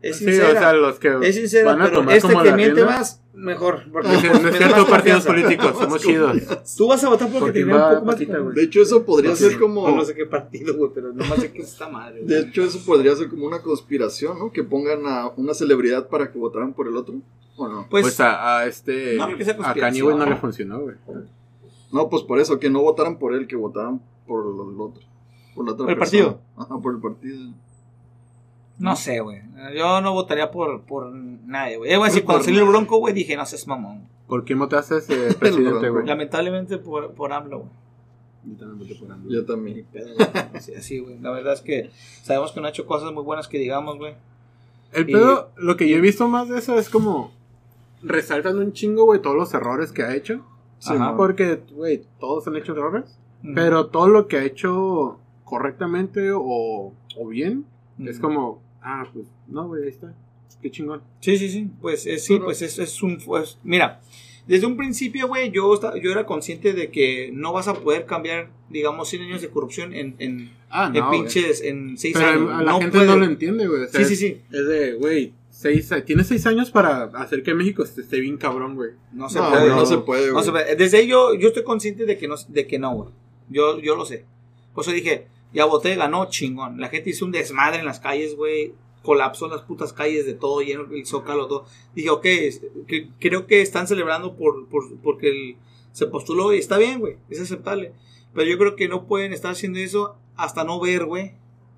[0.00, 0.48] Es Sí, sincera.
[0.48, 2.74] o sea, los que es sincera, van a pero tomar este como que la miente
[2.76, 2.96] rienda.
[2.98, 3.82] más, mejor.
[3.90, 6.36] Porque No es me da cierto, partidos políticos, somos chidos.
[6.76, 8.26] Tú vas a votar porque Porque te un poco más de.
[8.54, 9.88] De hecho, eso podría No ser como.
[9.88, 12.22] No, no sé qué partido, güey, pero nomás sé que es esta madre.
[12.22, 14.52] De hecho, eso podría ser como una conspiración, ¿no?
[14.52, 17.16] Que pongan a una celebridad para que votaran por el otro.
[17.56, 17.86] ¿O no?
[17.90, 19.16] Pues, Pues, a, a este...
[19.16, 19.74] no a conspiración.
[19.80, 20.94] Kanye, güey, no le funcionó, güey.
[21.90, 25.02] No, pues por eso, que no votaran por él, que votaran por el otro.
[25.56, 26.24] Por la otra ¿Por el persona.
[26.24, 26.40] partido?
[26.56, 27.50] Ajá, por el partido.
[28.78, 29.42] No sé, güey.
[29.76, 31.92] Yo no votaría por, por nadie, güey.
[31.92, 34.06] Eh, güey, si cuando salió el bronco, güey, dije, no seas mamón.
[34.26, 36.06] ¿Por qué votaste ese presidente, güey?
[36.06, 37.70] Lamentablemente por, por AMLO, güey.
[38.44, 39.30] Yo también voté por AMLO.
[39.30, 39.86] Yo también.
[40.54, 41.18] Así, así, güey.
[41.18, 41.90] La verdad es que
[42.22, 44.14] sabemos que no ha hecho cosas muy buenas que digamos, güey.
[44.92, 47.30] El pedo, lo que yo he visto más de eso es como
[48.02, 50.40] resaltan un chingo, güey, todos los errores que ha hecho.
[50.78, 51.16] Sí, Ajá.
[51.16, 53.18] Porque, güey, todos han hecho errores.
[53.54, 57.66] Pero todo lo que ha hecho correctamente o, o bien,
[57.98, 60.14] es como, ah, pues, no, güey, ahí está.
[60.62, 61.02] Qué chingón.
[61.20, 61.68] Sí, sí, sí.
[61.80, 63.18] Pues eh, sí, Pero- pues es, es un.
[63.18, 64.00] pues, mira,
[64.46, 68.50] desde un principio, güey, yo, yo era consciente de que no vas a poder cambiar,
[68.70, 71.10] digamos, 100 años de corrupción en, en, Ah, no.
[71.10, 72.50] pinches, en 6 Pero años.
[72.52, 73.06] a la no gente puede.
[73.06, 73.82] no lo entiende, güey.
[73.84, 74.42] o sea, Sí, sí, es- sí.
[74.50, 78.74] Es de, güey, seis, tienes seis años para hacer que México esté, esté bien cabrón,
[78.74, 78.90] güey.
[79.12, 79.68] No se No, puede.
[79.68, 79.86] no, no.
[79.86, 80.44] se puede, No güey.
[80.44, 80.76] se puede.
[80.76, 83.10] Desde ahí yo, yo estoy consciente de que no, de que no, güey.
[83.50, 84.24] Yo, yo lo sé.
[84.74, 86.80] Por eso dije, ya voté, ganó, chingón.
[86.80, 88.72] La gente hizo un desmadre en las calles, güey.
[89.02, 91.64] Colapsó las putas calles de todo, lleno el zócalo, todo.
[91.94, 95.56] Dije, ok, es- que- creo que están celebrando por, por, porque el-
[95.92, 97.16] se postuló y está bien, güey.
[97.30, 97.92] Es aceptable.
[98.34, 101.32] Pero yo creo que no pueden estar haciendo eso hasta no ver, güey,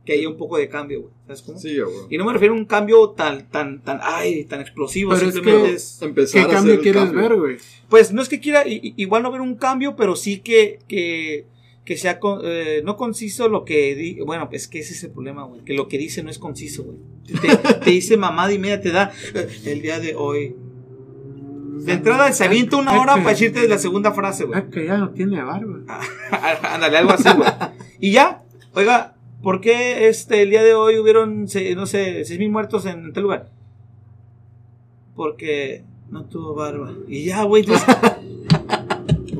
[0.04, 1.12] que haya un poco de cambio, güey.
[1.26, 1.58] ¿Sabes cómo?
[1.58, 1.94] Sí, güey.
[2.10, 5.12] Y no me refiero a un cambio tan, tan, tan, ay, tan explosivo.
[5.14, 7.20] Pero es simplemente que- es- Empezar ¿Qué a cambio hacer el quieres cambio.
[7.20, 7.56] ver, güey?
[7.88, 11.46] pues no es que quiera igual no ver un cambio, pero sí que, que,
[11.84, 15.10] que sea con- eh, no conciso lo que di- bueno, es que ese es el
[15.10, 16.98] problema, güey, que lo que dice no es conciso, güey.
[17.40, 20.54] Te, te dice mamada y media, te da eh, el día de hoy.
[21.84, 24.58] De entrada se avienta una hora para decirte la segunda frase, güey.
[24.60, 25.80] Ah, que ya no tiene barba.
[26.62, 27.48] Ándale, algo así, güey.
[27.98, 28.42] Y ya,
[28.74, 33.12] oiga, ¿por qué este, el día de hoy hubieron, no sé, seis mil muertos en
[33.14, 33.48] tal lugar?
[35.16, 36.92] Porque no tuvo barba.
[37.08, 37.64] Y ya, güey,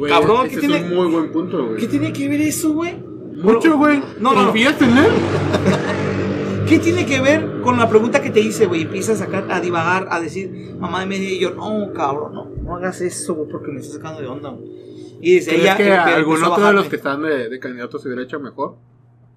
[0.01, 1.77] Güey, Cabrón, ese ¿qué es tiene- un muy buen punto, güey.
[1.79, 2.95] ¿qué tiene que ver eso, güey?
[2.97, 4.03] Mucho, güey.
[4.19, 4.45] No, no.
[4.47, 5.07] ¿Confías en él?
[6.69, 8.83] ¿Qué tiene que ver con la pregunta que te hice, güey?
[8.83, 12.45] Empiezas a sacar, a divagar, a decir, mamá de media, y yo, no, cabrón, no,
[12.63, 14.71] no hagas eso, güey, porque me estás sacando de onda, güey.
[15.21, 18.09] Y desde ¿Crees ella que algún otro de los que están de, de candidatos se
[18.09, 18.77] hubiera hecho mejor?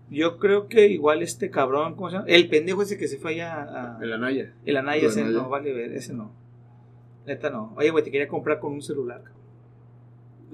[0.10, 2.28] Yo creo que igual este cabrón, ¿cómo se llama?
[2.30, 4.00] El pendejo ese que se fue allá a...
[4.02, 4.54] El Anaya.
[4.66, 5.38] El Anaya, El ese Anaya.
[5.40, 6.32] no, vale ver, ese no.
[7.26, 7.74] Neta no.
[7.78, 9.24] Oye, güey, te quería comprar con un celular.
[9.24, 9.43] cabrón.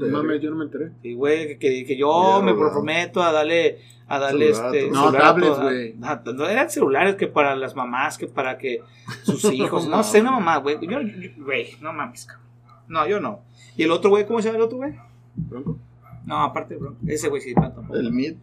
[0.07, 0.91] No mames, yo no me enteré.
[1.01, 4.91] Sí, güey, que, que yo me comprometo a darle, a darle Celular este.
[4.91, 5.93] No, tablets, güey.
[5.97, 8.81] No eran celulares que para las mamás, que para que
[9.23, 9.88] sus hijos.
[9.88, 10.77] no No, sé, no mamá, güey.
[10.81, 10.97] Yo,
[11.38, 12.45] güey, no mames, cabrón.
[12.88, 13.41] No, yo no.
[13.77, 14.93] ¿Y el otro güey, cómo se llama el otro güey?
[15.35, 15.77] ¿Bronco?
[16.25, 16.95] No, aparte, bro.
[17.07, 17.95] Ese güey sí, no, tampoco.
[17.97, 18.33] El mid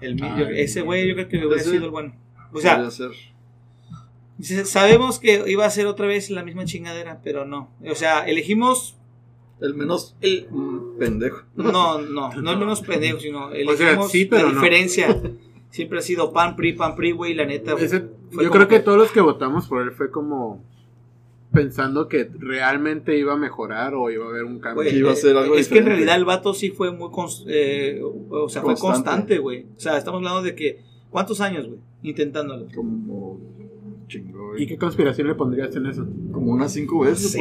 [0.00, 2.14] El mío, Ah, yo- ese güey, yo creo que hubiera Ese- sido el bueno.
[2.52, 3.10] O sea, ser.
[4.64, 7.70] sabemos que iba a ser otra vez la misma chingadera, pero no.
[7.88, 8.96] O sea, elegimos
[9.60, 10.46] El menos el.
[10.50, 11.42] mm, pendejo.
[11.56, 14.60] No, no, no es menos pendejo, sino elegimos sea, sí, pero la no.
[14.60, 15.20] diferencia.
[15.70, 17.72] Siempre ha sido pan, pri, pan, pri, güey, la neta.
[17.74, 20.62] Ese- yo creo que todos los que votamos por él fue como
[21.52, 24.82] pensando que realmente iba a mejorar o iba a haber un cambio.
[24.82, 27.44] Que iba a ser algo es que en realidad el vato sí fue muy cons-
[27.46, 29.38] eh, o sea, fue Constante.
[29.38, 29.66] güey.
[29.76, 31.78] O sea, estamos hablando de que ¿cuántos años, güey?
[32.02, 32.66] Intentándolo.
[32.74, 33.38] Como
[34.08, 34.58] chingo.
[34.58, 36.04] ¿Y qué conspiración le pondrías en eso?
[36.32, 37.36] Como unas cinco veces.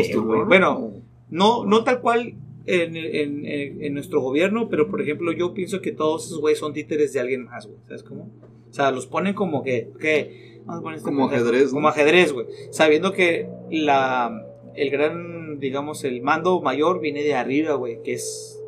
[0.48, 0.92] Bueno.
[1.34, 5.92] No no tal cual en, en- en- nuestro gobierno, pero por ejemplo, yo pienso que
[5.92, 7.80] todos esos güeyes son títeres de alguien más, güey.
[7.88, 8.30] ¿Sabes cómo?
[8.70, 11.72] O sea, los ponen como que, que vamos a poner este Como ajedrez, ¿no?
[11.74, 12.48] Como ajedrez, güey.
[12.72, 18.60] Sabiendo que la el gran, digamos, el mando mayor viene de arriba, güey, que es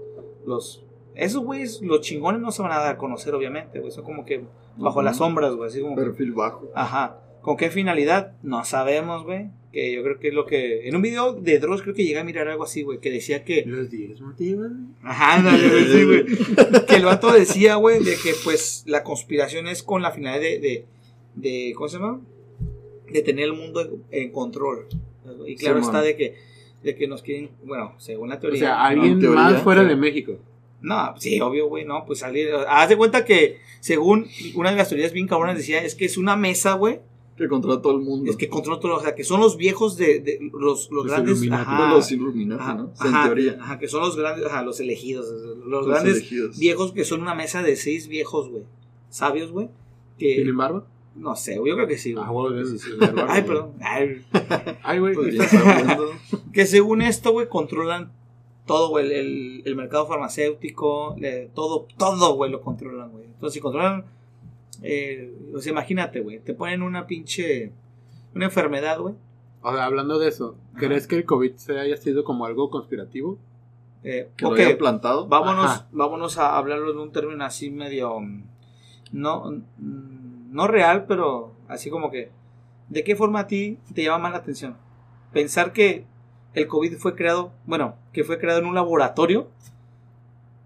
[0.45, 0.81] los
[1.15, 3.91] esos güeyes, los chingones no se van a dar a conocer, obviamente, güey.
[3.91, 4.41] Son como que
[4.77, 5.69] bajo las sombras, güey.
[5.69, 6.69] Así como que- Perfil bajo.
[6.75, 7.21] Ajá.
[7.45, 8.33] ¿Con qué finalidad?
[8.41, 9.51] No sabemos, güey.
[9.71, 10.87] Que yo creo que es lo que.
[10.87, 12.99] En un video de Dross creo que llegué a mirar algo así, güey.
[12.99, 13.63] Que decía que.
[13.67, 14.71] Los 10 motivos.
[15.03, 16.85] Ajá, ándale, güey, sí, güey.
[16.87, 20.59] Que el vato decía, güey, de que pues la conspiración es con la finalidad de.
[20.59, 20.85] de,
[21.35, 22.19] de- ¿Cómo se llama?
[23.11, 24.87] De tener el mundo en, en control.
[25.45, 26.35] Y claro Sí, está de que.
[26.81, 27.51] De que nos quieren.
[27.63, 28.59] Bueno, según la O teoría.
[28.59, 29.89] sea, alguien teoría, más fuera sí.
[29.89, 30.39] de México.
[30.81, 32.49] No, sí, obvio, güey, no, pues salir.
[32.67, 36.17] Haz de cuenta que, según una de las teorías bien cabronas, decía, es que es
[36.17, 36.99] una mesa, güey,
[37.37, 38.31] Que controla todo el mundo.
[38.31, 41.05] Es que controlan todo, o sea, que son los viejos de, de los, los Los
[41.07, 41.51] grandes.
[41.51, 42.91] Ajá, los Illuminati, ajá, ¿no?
[42.97, 43.57] ajá, en teoría.
[43.59, 45.27] ajá, que son los grandes, ajá, los elegidos.
[45.29, 46.57] Los, Los grandes elegidos.
[46.57, 48.63] viejos que son una mesa de seis viejos, güey.
[49.09, 49.69] Sabios, güey.
[50.17, 50.87] Que, ¿Tienen barba?
[51.15, 52.25] no sé, güey, yo creo que sí, güey.
[52.25, 53.71] Ah, deben de tener barba, Ay, perdón.
[54.83, 55.15] Ay, güey.
[55.15, 56.11] Viendo.
[56.53, 58.11] que según esto, güey, controlan
[58.65, 59.05] todo, güey.
[59.07, 61.15] El, el, el mercado farmacéutico,
[61.53, 63.25] todo, todo, güey, lo controlan, güey.
[63.25, 64.05] Entonces, si controlan.
[64.83, 66.39] Eh, o sea, imagínate, güey.
[66.39, 67.71] Te ponen una pinche.
[68.33, 69.15] Una enfermedad, güey.
[69.61, 73.39] O sea, hablando de eso, ¿crees que el COVID se haya sido como algo conspirativo?
[74.03, 75.27] Eh, Que lo hayan plantado.
[75.27, 75.87] vámonos, Ajá.
[75.91, 78.19] vámonos a hablarlo en un término así medio.
[78.19, 78.43] mm,
[79.11, 82.29] No, mm, no real, pero así como que.
[82.89, 84.77] ¿De qué forma a ti te llama más la atención?
[85.33, 86.05] Pensar que
[86.53, 89.47] el COVID fue creado, bueno, que fue creado en un laboratorio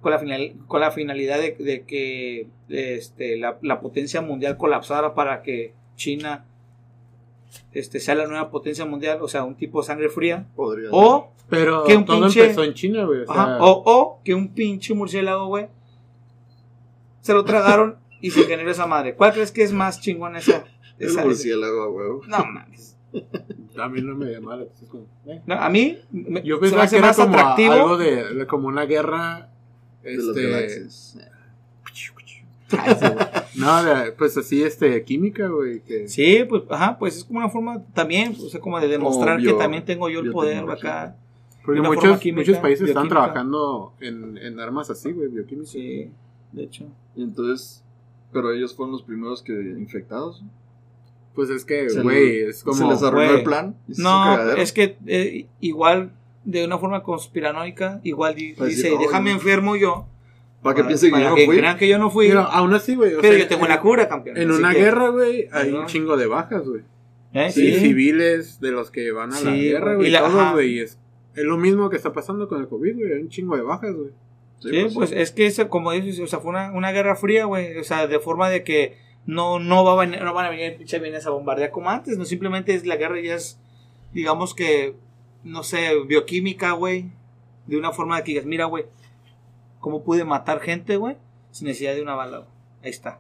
[0.02, 5.14] con la, final, con la finalidad de, de que este, la, la potencia mundial colapsara
[5.14, 6.46] para que China
[7.74, 10.46] este, sea la nueva potencia mundial, o sea, un tipo de sangre fría.
[10.56, 13.22] Podría O Pero Que un todo pinche- empezó en China, güey.
[13.22, 15.68] O sea, Ajá, O, o que un pinche murciélago, güey,
[17.22, 19.16] se lo tragaron y se generó esa madre.
[19.16, 20.64] ¿Cuál crees que es más chingón esa?
[20.98, 22.22] El esa- murciélago, a huevo.
[22.28, 22.98] no mames.
[23.78, 24.86] a mí no me llamaba la atención.
[24.86, 25.42] es como, eh.
[25.46, 27.74] No, a mí me- Yo se me pensaba hace que era más como atractivo.
[27.74, 29.50] algo de, de- como una guerra.
[30.04, 31.18] De las Este, galaxias.
[33.56, 33.82] No,
[34.18, 35.82] pues así, este, química, güey.
[35.82, 39.42] Que, Sí, pues, ajá, pues es como una forma también, o sea, como de demostrar
[39.42, 41.16] que también tengo yo el poder acá.
[41.66, 45.72] porque muchos, química, muchos países están trabajando en, en armas así, güey, bioquímicas.
[45.72, 46.10] Sí,
[46.52, 46.86] de hecho.
[47.16, 47.84] Y entonces,
[48.32, 50.44] pero ellos fueron los primeros que infectados.
[51.36, 52.76] Pues es que, güey, es como.
[52.76, 53.76] se les arruinó el plan.
[53.88, 56.12] No, es que eh, igual,
[56.46, 59.36] de una forma conspiranoica, igual di- Para dice, "Oh, déjame no".
[59.38, 60.08] enfermo yo.
[60.62, 61.58] Para que piensen que yo no que fui.
[61.58, 62.28] crean que yo no fui.
[62.28, 63.12] Pero aún así, güey.
[63.12, 64.38] pero sea, yo tengo en- la cura, campeón.
[64.38, 66.82] En una que- guerra, güey, hay un chingo de bajas, güey.
[67.34, 67.52] ¿Eh?
[67.52, 70.08] Sí, Sí, civiles de los que van a la guerra, güey, güey.
[70.08, 70.52] y la- todos, ajá.
[70.54, 70.74] güey.
[70.76, 70.98] y Es,
[71.36, 73.14] es lo mismo que está pasando con el COVID, güey.
[73.14, 74.10] Hay un chingo de bajas, güey.
[74.60, 77.78] Sí, pues es que eso, como dices, o sea, fue una, una guerra fría, güey.
[77.78, 80.76] O sea, de forma de que no, no, va a venir- no van a venir
[80.78, 82.18] pinche a bombardear como antes.
[82.18, 83.58] No, simplemente es la guerra ya es,
[84.12, 84.96] digamos que,
[85.44, 87.12] no sé, bioquímica, güey.
[87.68, 88.86] De una forma de que digas, mira, güey,
[89.80, 91.18] cómo pude matar gente, güey,
[91.52, 92.50] sin necesidad de una bala, güey.
[92.84, 93.20] Ahí está.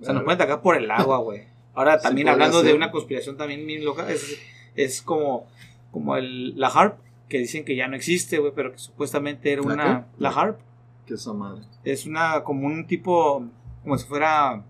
[0.00, 1.42] O sea, nos pueden atacar por el agua, güey.
[1.74, 4.38] Ahora también hablando de una conspiración también bien loca, es,
[4.74, 5.46] es como,
[5.90, 9.62] como el, la HARP, que dicen que ya no existe, güey, pero que supuestamente era
[9.62, 10.06] ¿La una...
[10.18, 10.58] La HARP
[11.06, 11.62] Que esa madre.
[11.84, 13.44] es una, como un tipo,
[13.82, 14.64] como si fuera,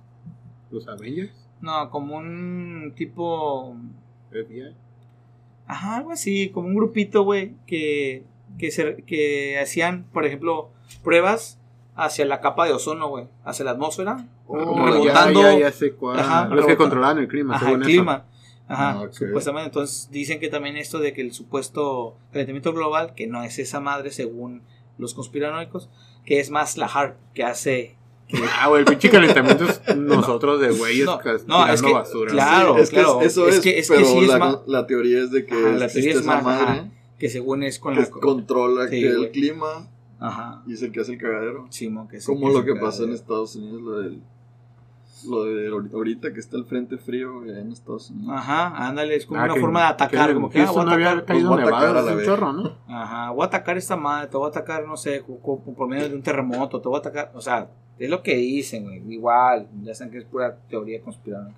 [0.70, 3.74] Los Avengers, no, como un tipo,
[4.30, 4.74] FBI.
[5.68, 8.24] Ajá, algo así, como un grupito, güey, que
[8.58, 10.70] que, se, que hacían, por ejemplo,
[11.04, 11.60] pruebas
[11.94, 14.26] hacia la capa de ozono, güey, hacia la atmósfera.
[14.48, 15.42] Oh, rebotando.
[15.42, 16.18] ya, ya, ya sé cuál.
[16.18, 16.78] Ajá, Los que rebotando.
[16.78, 17.96] controlaban el clima, Ajá, según el eso.
[17.98, 18.24] clima.
[18.66, 19.66] Ajá, Ah, supuestamente.
[19.68, 23.78] Entonces dicen que también esto de que el supuesto calentamiento global, que no es esa
[23.80, 24.62] madre según
[24.98, 25.88] los conspiranoicos,
[26.24, 27.94] que es más la HARP que hace.
[28.60, 32.30] Ah, güey, el pinche calentamiento es nosotros de güeyes No, no, tirando es que- basura.
[32.32, 32.76] claro.
[32.76, 33.20] es que es- claro.
[33.22, 35.46] eso Es es, que- es que pero sí es la, más- la teoría es de
[35.46, 36.88] que Ajá, la teoría es esa más, madre ajá,
[37.18, 38.10] que según es con que la.
[38.10, 39.88] controla Sí, que el clima
[40.20, 40.62] Ajá.
[40.66, 41.64] y es el que hace el cagadero.
[41.66, 41.86] Que sí,
[42.26, 43.12] Como que lo se que pasó en.
[43.12, 44.20] Estados Unidos, lo del.
[45.28, 48.30] Lo de ahor- ahorita que está el frente frío en Estados Unidos.
[48.36, 50.80] Ajá, ándale, es como Ah, una que- forma de atacar, que como que ah, voy
[50.80, 52.26] a no había atacar, caído los voy a atacar nevado a un vez.
[52.26, 52.72] chorro, ¿no?
[52.86, 56.14] Ajá, voy a atacar esta madre, te voy a atacar, no sé, por medio de
[56.14, 59.94] un terremoto, te voy a atacar, o sea, es lo que dicen, güey, igual, ya
[59.94, 61.56] saben que es pura teoría conspiranoica.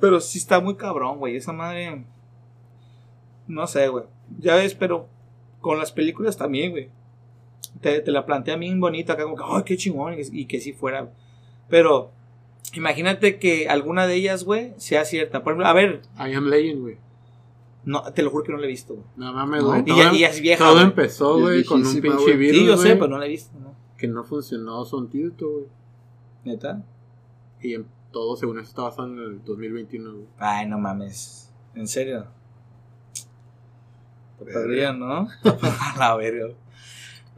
[0.00, 2.04] Pero sí está muy cabrón, güey, esa madre,
[3.48, 4.04] no sé, güey,
[4.38, 5.08] ya ves, pero
[5.60, 6.88] con las películas también, güey,
[7.80, 10.44] te, te la plantea bien bonita, acá como que, ay, qué chingón, y que, y
[10.46, 11.10] que sí fuera,
[11.68, 12.10] pero
[12.74, 16.80] imagínate que alguna de ellas, güey, sea cierta, por ejemplo, a ver, I am Legend,
[16.82, 16.96] güey.
[17.84, 19.06] no, te lo juro que no la he visto, güey.
[19.16, 19.82] No mames, No, güey.
[19.86, 22.58] Y ya, todo- y ya es vieja, Todo empezó, Y güey, con un pinche virus,
[22.60, 23.65] Sí, yo sé, pero no la he visto, ¿no?
[23.96, 25.66] Que no funcionó su antídoto, güey.
[26.44, 26.82] ¿Neta?
[27.60, 30.26] Y en todo, según eso, está basado en el 2021, güey.
[30.38, 31.52] Ay, no mames.
[31.74, 32.26] ¿En serio?
[34.40, 34.60] Verga.
[34.60, 35.28] podrían, ¿no?
[35.44, 36.48] A la verga.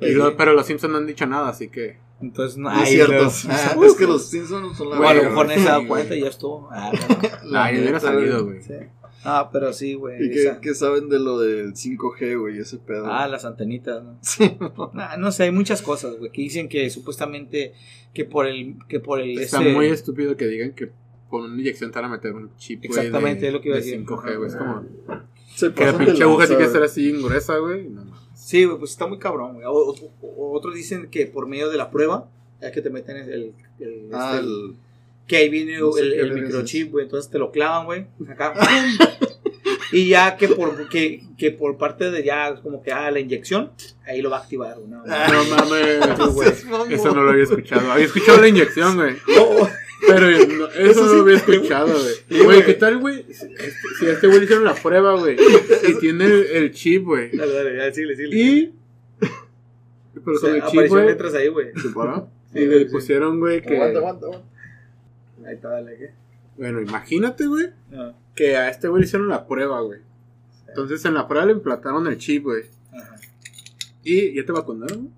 [0.00, 1.98] Y lo- pero los Simpsons no han dicho nada, así que.
[2.20, 2.70] Entonces, no.
[2.70, 3.12] No es cierto.
[3.14, 6.14] los- es que los Simpsons son la Bueno, a lo verga, mejor dado Sí, cuenta
[6.16, 6.68] ya estuvo.
[6.72, 6.90] Ah,
[7.44, 7.50] no.
[7.50, 8.62] La Ay, hubiera salido, güey.
[8.62, 8.74] Sí.
[9.24, 10.26] Ah, pero sí, güey.
[10.26, 12.58] ¿Y qué, qué saben de lo del 5G, güey?
[12.58, 13.06] Ese pedo.
[13.06, 14.18] Ah, las antenitas, ¿no?
[14.22, 14.56] Sí.
[14.94, 17.74] Nah, no sé, hay muchas cosas, güey, que dicen que supuestamente
[18.14, 20.90] que por el que por el Está ese- muy estúpido que digan que
[21.28, 22.90] con una inyección te van a meter un chip, güey.
[22.98, 24.04] Exactamente, de, es lo que iba a de decir.
[24.06, 24.48] 5G, güey.
[24.48, 24.84] Es como.
[25.54, 27.88] Se Que la pinche aguja tiene que estar así gruesa, güey.
[27.88, 28.04] No.
[28.34, 29.66] Sí, güey, pues está muy cabrón, güey.
[29.68, 34.36] Otros dicen que por medio de la prueba es que te meten el, el- Ah,
[34.36, 34.74] este, el-
[35.28, 37.04] que ahí viene No sé el, microchip, güey.
[37.04, 38.06] Entonces te lo clavan, güey.
[38.28, 38.54] Acá.
[39.92, 43.70] y ya que por, que, que por parte de ya, como que ah, la inyección,
[44.06, 44.76] ahí lo va a activar.
[44.88, 45.28] No, Ah.
[45.32, 46.34] No mames.
[46.34, 46.94] güey.
[46.94, 47.92] Eso no lo había escuchado.
[47.92, 49.14] Había escuchado la inyección, güey.
[50.06, 51.14] Pero no- eso, Eso no sí.
[51.16, 52.14] lo había escuchado, güey.
[52.30, 52.64] Sí, Güey.
[52.64, 53.24] ¿qué tal, güey?
[53.32, 53.46] Si,
[53.98, 55.36] si a este güey le hicieron la prueba, güey.
[55.88, 57.36] Y tiene el, el chip, güey.
[57.36, 58.36] dale, dale, ya, síguele, síguele.
[58.36, 58.72] Y.
[60.24, 61.06] Pero O sea, con el chip, güey.
[61.06, 61.68] letras ahí, güey.
[61.82, 62.28] ¿Se paró?
[62.54, 63.74] Y le pusieron, güey, que.
[63.76, 64.48] Aguanta, aguanta, aguanta.
[65.48, 66.10] Ahí está, dale, ¿qué?
[66.56, 67.70] Bueno, imagínate, güey.
[67.94, 70.00] Ah, Que a este güey le hicieron la prueba, güey.
[70.68, 72.64] Entonces en la prueba le implantaron el chip, güey.
[72.92, 73.16] ajá.
[74.04, 75.10] Y ya te vacunaron,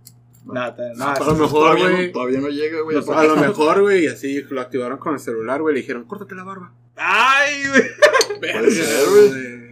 [0.44, 0.54] güey.
[0.54, 2.06] Nada, está- Ah, nada, a lo mejor, Todavía güey.
[2.06, 2.96] no, todavía no llega, güey.
[2.96, 5.74] A lo mejor, güey, y así lo activaron con el celular, güey.
[5.74, 6.72] Le dijeron, córtate la barba.
[6.96, 7.82] Ay, güey.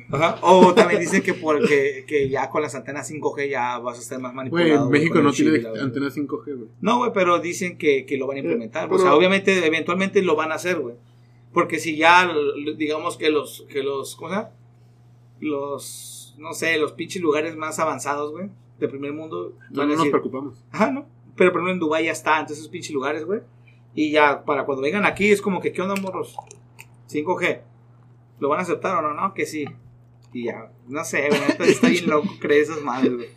[0.09, 0.23] Güey.
[0.23, 0.39] Ajá.
[0.43, 4.19] O también dicen que porque que ya con las antenas 5G ya vas a estar
[4.21, 4.91] más Güey, manipulado.
[4.91, 5.85] México con el no tiene y la verga.
[5.85, 6.69] antena 5G, güey.
[6.81, 8.85] No, güey, pero dicen que, que lo van a implementar.
[8.89, 10.95] pero- o sea, obviamente, eventualmente lo van a hacer, güey.
[11.53, 12.31] Porque si ya,
[12.77, 14.51] digamos que los, que los, ¿cómo se llama?
[15.41, 19.83] Los, no sé, los pinches lugares más avanzados, güey, de primer mundo, No, van no
[19.83, 20.65] a nos decir, preocupamos.
[20.71, 21.07] ajá, ¿no?
[21.37, 23.41] Pero por ejemplo en Dubái ya está, entonces esos pinches lugares, güey.
[23.95, 26.37] Y ya, para cuando vengan aquí, es como que, ¿qué onda, morros?
[27.11, 27.61] 5G.
[28.41, 29.15] ¿Lo van a aceptar o no?
[29.15, 29.65] No, que sí.
[30.33, 33.29] Y ya, no sé, güey, está bien loco creer esas madres, güey.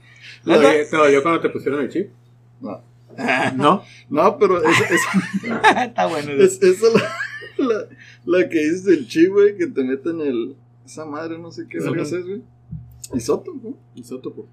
[0.43, 2.09] La ¿Te dolió- ¿Te dolió cuando te pusieron el chip?
[2.59, 2.81] No.
[3.55, 3.83] ¿No?
[4.09, 5.01] No, pero es, es,
[5.85, 6.87] está bueno, es, esa
[7.57, 7.85] la, la,
[8.25, 10.55] la que dices del chip, güey, que te meten el.
[10.85, 12.41] Esa madre, no sé qué vergas es, güey.
[13.13, 13.77] Isótopo.
[13.95, 14.47] Isótopo.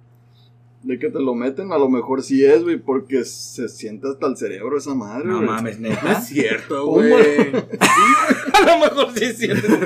[0.83, 4.27] De que te lo meten, a lo mejor sí es, güey, porque se siente hasta
[4.29, 6.13] el cerebro esa madre, No mames, No neta.
[6.13, 7.13] es cierto, güey.
[8.55, 9.67] A lo mejor sí es cierto.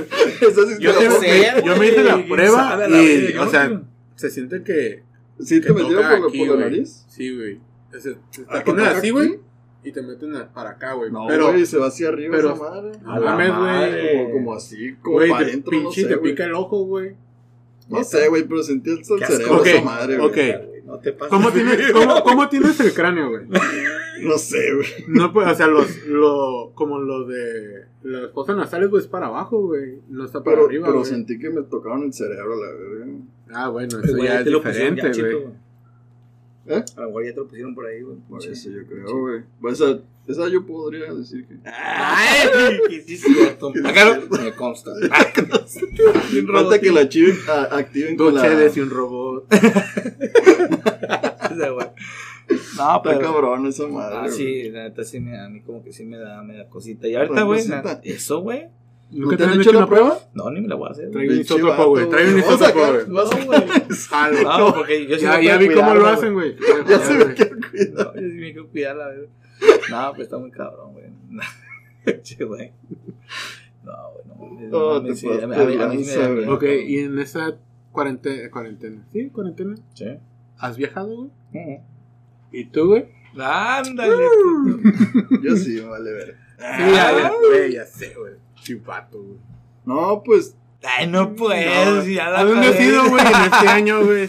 [0.41, 3.51] Sí Yo, la me hice la prueba a la y, o ¿no?
[3.51, 3.83] sea,
[4.17, 5.03] se siente que,
[5.41, 7.05] ¿Sí que te metieron por, la- aquí, por la nariz?
[7.09, 7.59] Sí, güey.
[7.91, 8.17] Te
[8.49, 9.39] Ah, que ponen así, güey,
[9.85, 11.11] y te meten a- para acá, güey.
[11.11, 12.93] No, pero, güey, se va hacia arriba pero- esa madre.
[13.03, 14.03] no mames, madre.
[14.03, 14.17] güey.
[14.25, 16.85] Como, como así, como Güey, para te, adentro, no pinche, sé, te pica el ojo,
[16.85, 17.15] güey.
[17.89, 20.29] No sé, güey, pero sentí hasta el cerebro esa madre, güey.
[20.29, 20.72] ok.
[20.93, 21.31] No te pases.
[21.31, 23.43] ¿Cómo tienes, cómo, cómo tienes el cráneo, güey?
[24.23, 24.87] No sé, güey.
[25.09, 29.27] No, pues, o sea, los, lo, como lo de las fosas nasales, güey, es para
[29.27, 29.99] abajo, güey.
[30.11, 31.11] No está para Pero, arriba, pero güey.
[31.11, 33.07] sentí que me tocaron el cerebro, la verga.
[33.53, 35.55] Ah, bueno, Pues, eso güey, ya es te lo pusieron diferente, ya, güey.
[36.65, 36.85] ¿Eh?
[36.97, 38.17] A lo mejor ya te lo pusieron por ahí, güey.
[38.29, 39.43] Por eso yo creo, güey.
[39.61, 41.55] Pues esa, esa yo podría decir que.
[41.65, 43.73] Ay, que sí cierto.
[43.85, 44.37] Acá no.
[44.41, 44.93] Me consta.
[46.53, 47.37] Falta que la chiven,
[47.73, 48.43] activen con Dos la.
[48.43, 49.47] chedes y un robot.
[50.85, 51.87] Ese, güey.
[52.77, 53.21] No, Está pero.
[53.21, 54.16] cabrón esa madre.
[54.21, 56.57] Ah, sí, la neta sí me da, a mí como que sí me da, me
[56.57, 57.07] da cosita.
[57.09, 58.68] Y ahorita, güey, na- eso, güey.
[59.11, 60.18] ¿Nunca te te han hecho una prueba?
[60.33, 61.11] No, ni me la voy a hacer.
[61.11, 62.09] Trae un isótopo, güey.
[62.09, 63.07] Trae un isótopo, güey.
[63.09, 64.45] No, güey.
[64.45, 66.57] No, porque yo sí Ya, me ya vi cómo lo hacen, güey.
[66.88, 68.14] Ya se me quiero No, cuidar.
[68.14, 69.29] yo sí me quiero cuidar la verdad.
[69.90, 71.07] No, pues está muy cabrón, güey.
[72.23, 72.73] Che, güey.
[73.85, 75.01] No, güey, no.
[75.01, 76.99] No, no sí, a mí- a mí- a mí sí me da miedo, Ok, y
[77.01, 77.55] en esa
[77.92, 79.29] cuarentena, cuarentena, ¿sí?
[79.31, 79.75] ¿Cuarentena?
[79.95, 80.07] Sí.
[80.62, 81.09] ¿Has viajado,
[81.53, 81.81] güey?
[82.53, 83.09] ¿Y tú, güey?
[83.38, 84.14] Ándale.
[85.42, 86.37] Yo sí, me vale ver.
[86.59, 88.35] Sí, ya, ya, güey, ya sé, güey.
[88.55, 89.38] Chivato, güey.
[89.85, 91.66] No, pues, Ay, no puedes.
[91.87, 94.29] No, ya la ¿A dónde has ido, güey, en este año, güey?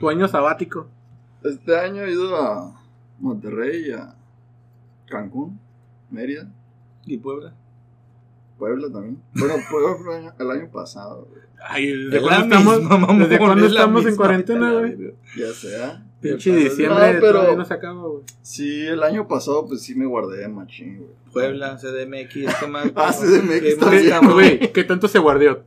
[0.00, 0.88] Tu año sabático.
[1.44, 2.80] este año he ido a
[3.18, 4.14] Monterrey, a
[5.08, 5.58] Cancún,
[6.10, 6.48] Mérida,
[7.04, 7.54] ¿Y Puebla?
[8.58, 9.20] Puebla también.
[9.34, 11.42] Bueno, Puebla fue el año- el año pasado, güey.
[11.68, 14.96] Ay, Es ¿desde la cuándo estamos, ¿desde cuándo estamos en cuarentena, güey?
[15.36, 16.02] Ya sea.
[16.20, 18.22] Pinche No, diciembre pero- todavía no se acaba, güey.
[18.42, 21.10] Sí, el año pasado, pues sí me guardé machín, güey.
[21.32, 22.90] Puebla, CDMX, ¿qué más?
[22.94, 24.32] Ah, CDMX ¿Qué más, también?
[24.32, 25.62] Güey, ¿qué tanto se guardó?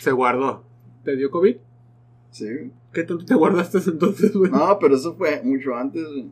[0.00, 0.62] Se guardó.
[1.04, 1.56] ¿Te dio COVID?
[2.30, 2.46] Sí.
[2.92, 4.50] ¿Qué tanto te guardaste entonces, güey?
[4.50, 6.26] No, pero eso fue mucho antes, güey.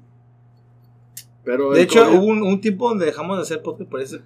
[1.45, 4.19] Pero De hecho, COVID- hubo un, un tiempo donde dejamos de hacer podcast por ese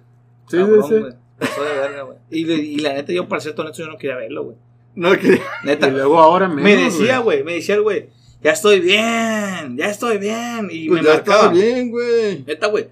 [0.49, 0.99] Sí, cabrón, sí, sí.
[0.99, 1.13] güey.
[1.39, 2.17] Pasó de verga, güey.
[2.29, 4.57] Y, de- y la neta, yo para ser honesto, yo no quería verlo, güey.
[4.97, 5.41] No quería.
[5.63, 5.87] Neta.
[5.87, 8.07] Y luego ahora menos, me decía, güey, me decía el güey,
[8.41, 10.67] ya estoy bien, ya estoy bien.
[10.71, 11.37] Y Pues me ya marcaba.
[11.37, 12.43] estaba bien, güey.
[12.45, 12.87] Neta, güey.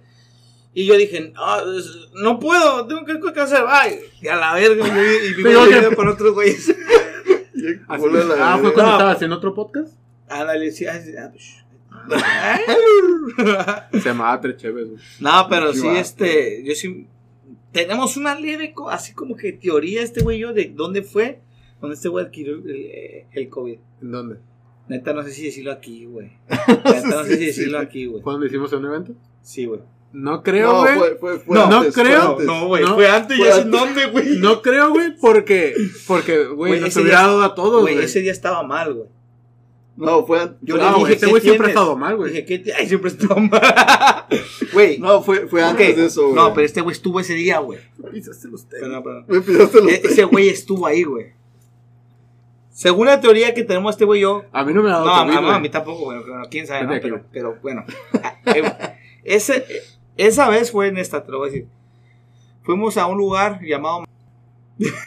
[0.74, 4.54] Y yo dije, "Ah, es- no puedo, tengo que, que hacer, ay, y a la
[4.54, 4.86] verga.
[4.88, 4.92] Y
[5.42, 6.74] me Tengo iba que- con otros güeyes.
[7.58, 8.92] Y ah, fue cuando No.
[8.92, 9.94] estaba haciendo otro podcast.
[10.30, 11.64] Ándale, sí, ah, ah, pues.
[14.04, 15.02] Se llamaba Tres Cheves, güey.
[15.20, 17.08] No, pero sí, este, yo sí.
[17.72, 21.40] Tenemos una leve, así como que teoría, este güey y yo, de dónde fue
[21.86, 23.78] cuando este güey adquirió el, el- COVID.
[24.02, 24.38] ¿En dónde?
[24.88, 26.32] Neta, no sé si decirlo aquí, güey.
[26.68, 27.86] Neta, no sé si decirlo sí.
[27.86, 28.22] aquí, güey.
[28.22, 29.14] ¿Cuándo hicimos un evento?
[29.42, 29.82] Sí, güey.
[30.14, 30.96] No creo, No, güey.
[30.98, 32.38] fue, fue, fue No, antes, no fue creo.
[32.40, 34.38] No, güey, No, fue antes, ya dónde, güey.
[34.38, 35.74] No creo, güey, porque,
[36.08, 39.08] porque, güey, nos ese hubiera día- dado a todos, Güey, ese día estaba mal, güey.
[39.98, 40.58] No, fue antes.
[40.62, 42.32] Yo No, le dije, güey, este ¿qué güey siempre ha estado mal, güey.
[42.32, 44.26] Dije, ¿qué Ay, siempre estaba mal.
[44.74, 45.00] Güey.
[45.00, 46.36] No, fue, fue antes de eso, güey.
[46.36, 47.80] No, pero este güey estuvo ese día, güey.
[48.12, 48.84] Pisaste los tenis.
[48.84, 49.26] Perdón, perdón.
[49.28, 51.28] Me pisaste los E- Ese güey estuvo ahí, güey.
[52.78, 55.06] Según la teoría que tenemos este güey y yo, A mí no me ha dado
[55.06, 56.92] No, a, COVID, a- mí tampoco, bueno, quién sabe, ¿no?
[57.02, 57.86] Pero, pero bueno.
[58.48, 58.64] Eh,
[59.24, 59.66] ese,
[60.18, 61.68] esa vez fue en esta, te lo voy a decir.
[62.64, 64.04] Fuimos a un lugar llamado.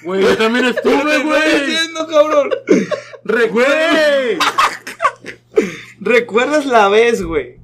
[0.02, 1.66] Güey, yo también estuve, ¿Qué estoy güey.
[1.66, 2.50] diciendo, cabrón?
[3.52, 4.38] Güey.
[6.00, 7.58] ¿Recuerdas la vez, güey?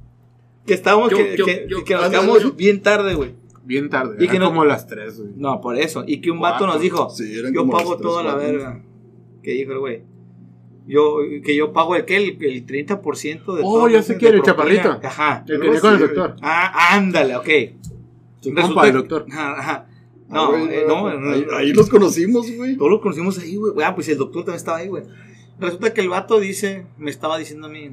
[0.66, 2.26] Que estábamos, Yo- que, yo- que- yo- que nos ándale.
[2.26, 3.34] quedamos bien tarde, güey.
[3.62, 5.30] Bien tarde, Y que no- como las 3, güey.
[5.36, 6.04] No, por eso.
[6.06, 8.82] Y que un vato nos dijo, Sí, yo pago toda la verga.
[9.44, 10.02] Que dijo el güey.
[10.86, 14.42] Yo, que yo pago el que el, el 30% de Oh, ya sé quién, el
[14.42, 14.98] chaparrito.
[15.02, 15.44] Ajá.
[15.48, 16.36] El que el doctor.
[16.42, 17.48] Ah, ándale, ok.
[18.40, 19.26] Su Resulta compa, el que- doctor.
[19.30, 19.86] Ajá, ajá.
[20.30, 21.56] Ah, güey, eh, no, no, ahí, no.
[21.56, 22.76] ahí los conocimos, güey.
[22.76, 23.72] Todos lo conocimos ahí, güey.
[23.84, 25.04] Ah, pues el doctor también estaba ahí, güey.
[25.60, 27.90] Resulta que el vato dice, me estaba diciendo a mí,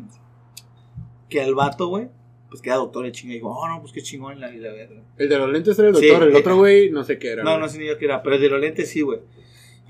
[1.30, 2.10] que el vato, güey,
[2.50, 3.34] pues que era doctor el chinga.
[3.34, 5.02] Y digo, oh, no, pues qué chingón la, la verga.
[5.18, 7.30] El de los lentes era el Sí, doctor, el eh, otro güey no sé qué
[7.32, 7.44] era.
[7.44, 7.62] No, güey.
[7.62, 9.20] no sé ni yo qué era, pero el de los lentes sí, güey.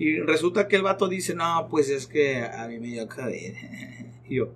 [0.03, 3.53] Y resulta que el vato dice, no, pues es que a mí me dio COVID.
[4.27, 4.53] Y yo,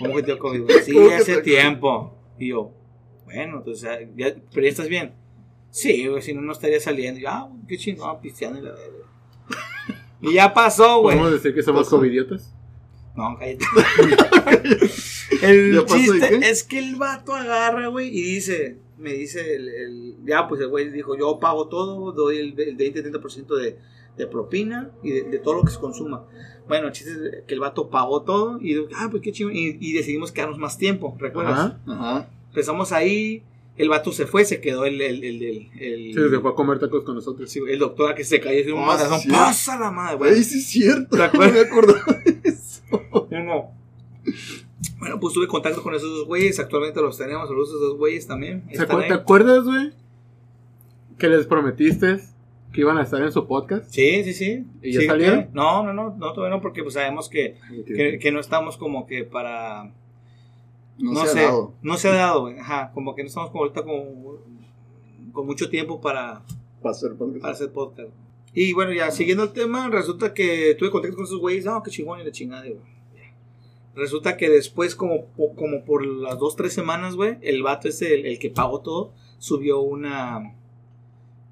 [0.00, 0.64] ¿cómo que te dio COVID?
[0.84, 2.16] Sí, ¿Cómo que hace te- tiempo.
[2.38, 2.72] Y yo,
[3.26, 5.12] bueno, entonces, ya, pero ya estás bien.
[5.70, 7.20] Sí, güey, si no, no estaría saliendo.
[7.20, 9.06] Y yo, ah, qué chingón, pisteando y la verga.
[10.22, 11.16] Y ya pasó, güey.
[11.16, 12.52] ¿Podemos decir que somos covidiotas?
[13.14, 13.64] No, cállate.
[15.42, 19.54] el ¿Ya pasó y chiste es que el vato agarra, güey, y dice, me dice,
[19.54, 23.78] el, el- ya, pues el güey dijo, yo pago todo, doy el, el 20-30% de,
[24.16, 26.24] de propina y de, de todo lo que se consuma.
[26.68, 29.76] Bueno, el chiste es que el vato pagó todo y, ah, pues qué chido, y,
[29.80, 31.58] y decidimos quedarnos más tiempo, ¿recuerdas?
[31.58, 31.78] Ajá.
[31.86, 32.28] Ajá.
[32.48, 33.42] Empezamos ahí,
[33.76, 36.54] el vato se fue, se quedó el, el, el, el, el- Sí, se fue a
[36.54, 37.50] comer tacos con nosotros.
[37.50, 39.30] sí, el doctor a que se cayó y un Ah, madrazón, sí.
[39.30, 40.42] pasa la madre, güey.
[40.44, 41.08] Sí es cierto.
[41.10, 41.52] ¿Te No acuerdas?
[41.54, 42.82] me acordaba de eso.
[43.30, 43.70] No, no.
[44.98, 46.58] Bueno, pues tuve contacto con esos dos güeyes.
[46.60, 48.64] Actualmente los tenemos, saludos a esos dos güeyes también.
[48.68, 49.08] ¿Se Están acu- ahí.
[49.08, 49.92] ¿Te acuerdas, güey?
[51.18, 52.20] Que les prometiste
[52.72, 53.90] que iban a estar en su podcast.
[53.92, 54.64] Sí, sí, sí.
[54.82, 55.44] ¿Y ya Sí, salieron?
[55.44, 55.48] ¿qué?
[55.52, 57.56] No, no, no, no, todavía no, porque pues sabemos que,
[57.86, 59.92] que, que no estamos como que para.
[60.98, 61.74] No, No, se sé, ha dado.
[61.82, 62.58] no se ha dado, güey.
[62.58, 64.36] Ajá, como que no estamos como ahorita como,
[65.32, 66.42] con mucho tiempo para,
[66.82, 67.40] Para hacer podcast.
[67.40, 68.10] para hacer podcast.
[68.52, 71.64] Y bueno, ya siguiendo el tema, resulta que tuve contacto con esos güeyes.
[71.64, 72.76] No, qué chingón y la chingada, güey.
[73.94, 78.14] Resulta que después, como, po- como por las dos, tres semanas, güey, el vato ese,
[78.14, 80.54] el, el que pagó todo, subió una,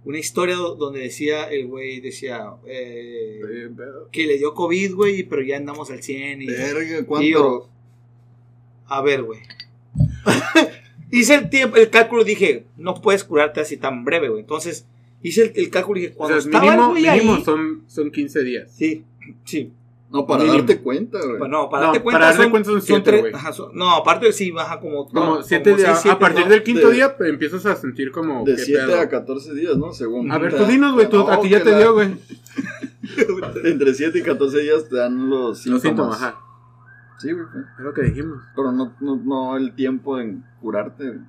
[0.05, 3.69] una historia do- donde decía, el güey decía eh,
[4.13, 6.43] que le dio COVID, güey, pero ya andamos al 100.
[6.43, 7.29] Y, Verga, y ¿cuánto?
[7.29, 7.69] yo,
[8.87, 9.41] a ver, güey.
[11.11, 14.41] Hice el tiempo, el cálculo, dije, no puedes curarte así tan breve, güey.
[14.41, 14.87] Entonces,
[15.21, 17.45] Hice el, el cálculo y dije, O cuando sea, estaba mínimo, el güey mínimo ahí-
[17.45, 18.71] son, son 15 días.
[18.73, 19.03] Sí,
[19.45, 19.73] sí.
[20.11, 20.59] No, para Mínimo.
[20.59, 21.39] darte cuenta, güey.
[21.39, 23.75] Pues no, para No, darte cuenta para darte son, cuenta son siete, tres- güey.
[23.75, 25.07] no, aparte sí, baja como...
[25.07, 25.89] Como no, 7 como días.
[25.91, 26.51] seis, siete, a partir ¿no?
[26.51, 28.43] del quinto De- día pues, empiezas a sentir como.
[28.45, 29.01] de ¿qué 7 pedo?
[29.01, 29.93] a 14 días, ¿no?
[29.93, 30.33] Según.
[30.33, 31.09] A ver, tú dinos, güey.
[31.13, 32.17] No, a ti ya te la- dio, güey.
[33.65, 35.83] Entre 7 y 14 días te dan los Los síntomas.
[35.83, 36.41] síntomas, ajá.
[37.19, 37.45] Sí, güey.
[37.79, 38.39] Es lo que dijimos.
[38.57, 41.05] Pero no, no, no el tiempo en curarte.
[41.07, 41.21] güey.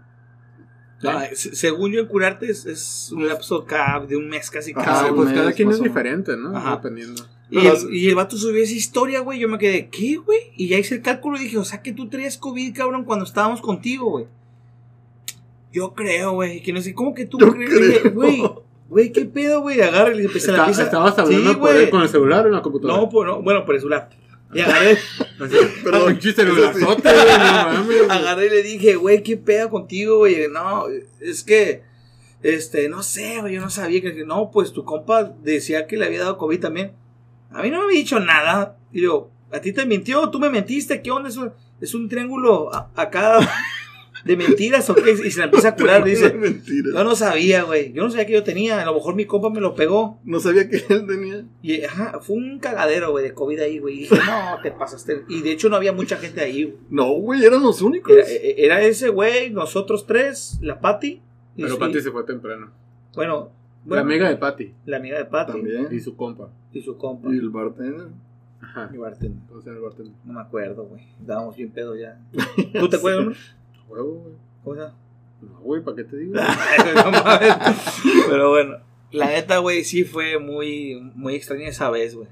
[1.02, 4.74] No, se- según yo en curarte es, es un lapso cada, de un mes casi
[4.74, 6.56] cada Ah, pues mes, cada quien es diferente, ¿no?
[6.56, 6.76] Ajá.
[6.78, 7.24] Dependiendo.
[7.52, 9.40] Y el, y el vato subió esa historia, güey.
[9.40, 10.40] Yo me quedé, ¿qué, güey?
[10.56, 13.26] Y ya hice el cálculo y dije, o sea que tú traías COVID, cabrón, cuando
[13.26, 14.26] estábamos contigo, güey.
[15.72, 16.62] Yo creo, güey.
[16.62, 18.14] Que no sé, ¿cómo que tú Yo crees?
[18.14, 18.44] Güey,
[18.88, 19.82] güey, ¿qué pedo, güey?
[19.82, 20.84] Agarra y le empecé la pizza.
[20.84, 23.00] ¿Estabas hablando Sí, por él con el celular o en la computadora?
[23.02, 24.10] No, pues no, bueno, por el celular.
[24.54, 24.92] Y agarré,
[25.40, 26.08] Así, Perdón.
[26.14, 28.00] pinche celularzote, güey, no mames, güey.
[28.10, 30.48] agarré y le dije, güey, ¿qué pedo contigo, güey?
[30.52, 30.86] No,
[31.20, 31.84] es que,
[32.42, 36.06] este, no sé, güey, yo no sabía que, no, pues tu compa decía que le
[36.06, 36.94] había dado COVID también.
[37.52, 38.78] A mí no me había dicho nada.
[38.92, 40.30] Y digo, ¿a ti te mintió?
[40.30, 41.02] ¿Tú me mentiste?
[41.02, 41.30] ¿Qué onda?
[41.30, 43.40] ¿Es un, es un triángulo a- acá
[44.26, 45.12] de mentiras o qué?
[45.12, 46.36] Y se la empieza a curar, dice.
[46.94, 47.94] Yo no sabía, güey.
[47.94, 48.82] Yo no sabía que yo tenía.
[48.82, 50.20] A lo mejor mi compa me lo pegó.
[50.26, 51.46] No sabía que él tenía.
[51.62, 53.96] Y ajá, fue un cagadero, güey, de COVID ahí, güey.
[53.96, 55.24] Y dije, no, te pasaste.
[55.30, 56.78] Y de hecho no había mucha gente ahí, güey.
[56.90, 58.12] No, güey, eran los únicos.
[58.16, 61.22] Era, e- era ese güey, nosotros tres, la Patty.
[61.56, 62.72] Pero sí, Pati se fue temprano.
[63.16, 63.52] Bueno,
[63.86, 65.88] La amiga de Pati la amiga de Patty También.
[65.92, 66.50] y su compa.
[66.74, 67.30] y su compa.
[67.34, 68.08] Y el bartender.
[68.62, 68.90] Ajá.
[68.94, 69.42] Y bartender.
[69.48, 70.14] ¿Cómo se llama el bartender?
[70.26, 71.04] No me acuerdo, güey.
[71.20, 72.20] Estábamos bien pedos ya.
[72.80, 73.34] ¿Tú te acuerdas, no?
[73.94, 74.34] Huevo, güey.
[74.64, 74.96] ¿Cómo se llama?
[75.42, 76.34] No, güey, ¿para qué te digo?
[77.06, 77.56] No mames.
[78.30, 78.78] Pero bueno,
[79.12, 82.28] la neta, güey, sí fue muy, muy extraña esa vez, güey.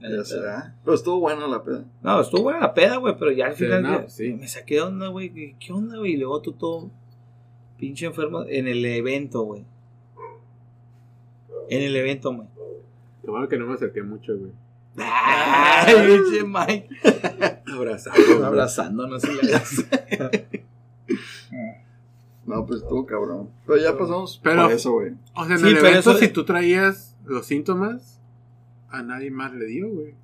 [0.00, 0.74] Ya.
[0.84, 1.84] Pero estuvo buena la peda.
[2.02, 4.34] No, estuvo buena la peda, güey, pero ya al final no, ya- sí.
[4.34, 5.32] me saqué de onda, güey.
[5.32, 6.12] ¿Qué, qué onda, güey?
[6.12, 6.90] Y luego tú todo
[7.78, 9.64] pinche enfermo en el evento, güey.
[11.70, 12.48] En el evento, güey.
[13.22, 14.52] Lo bueno que no me acerqué mucho, güey.
[14.96, 16.88] Ay, pinche Mike.
[17.72, 18.44] Abrazado.
[18.46, 19.62] Abrazándonos y la
[22.46, 23.48] No, pues estuvo cabrón.
[23.66, 25.12] Pero ya pasamos Pero- por eso, güey.
[25.34, 28.20] O sea, en Sí, el pero evento, eso- si tú traías los síntomas,
[28.90, 30.14] a nadie más le dio, güey.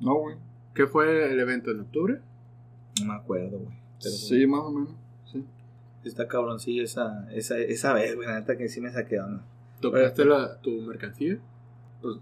[0.00, 0.36] No, güey.
[0.74, 2.20] ¿Qué fue el evento en octubre?
[3.00, 3.76] No me acuerdo, güey.
[3.98, 4.90] Sí, más o menos.
[5.30, 5.44] Sí.
[6.04, 8.26] Está cabroncillo esa, esa, esa vez, güey.
[8.26, 9.42] La neta que sí me saqué onda.
[9.80, 11.38] ¿Tocaste la, tu mercancía?
[12.02, 12.16] Pues,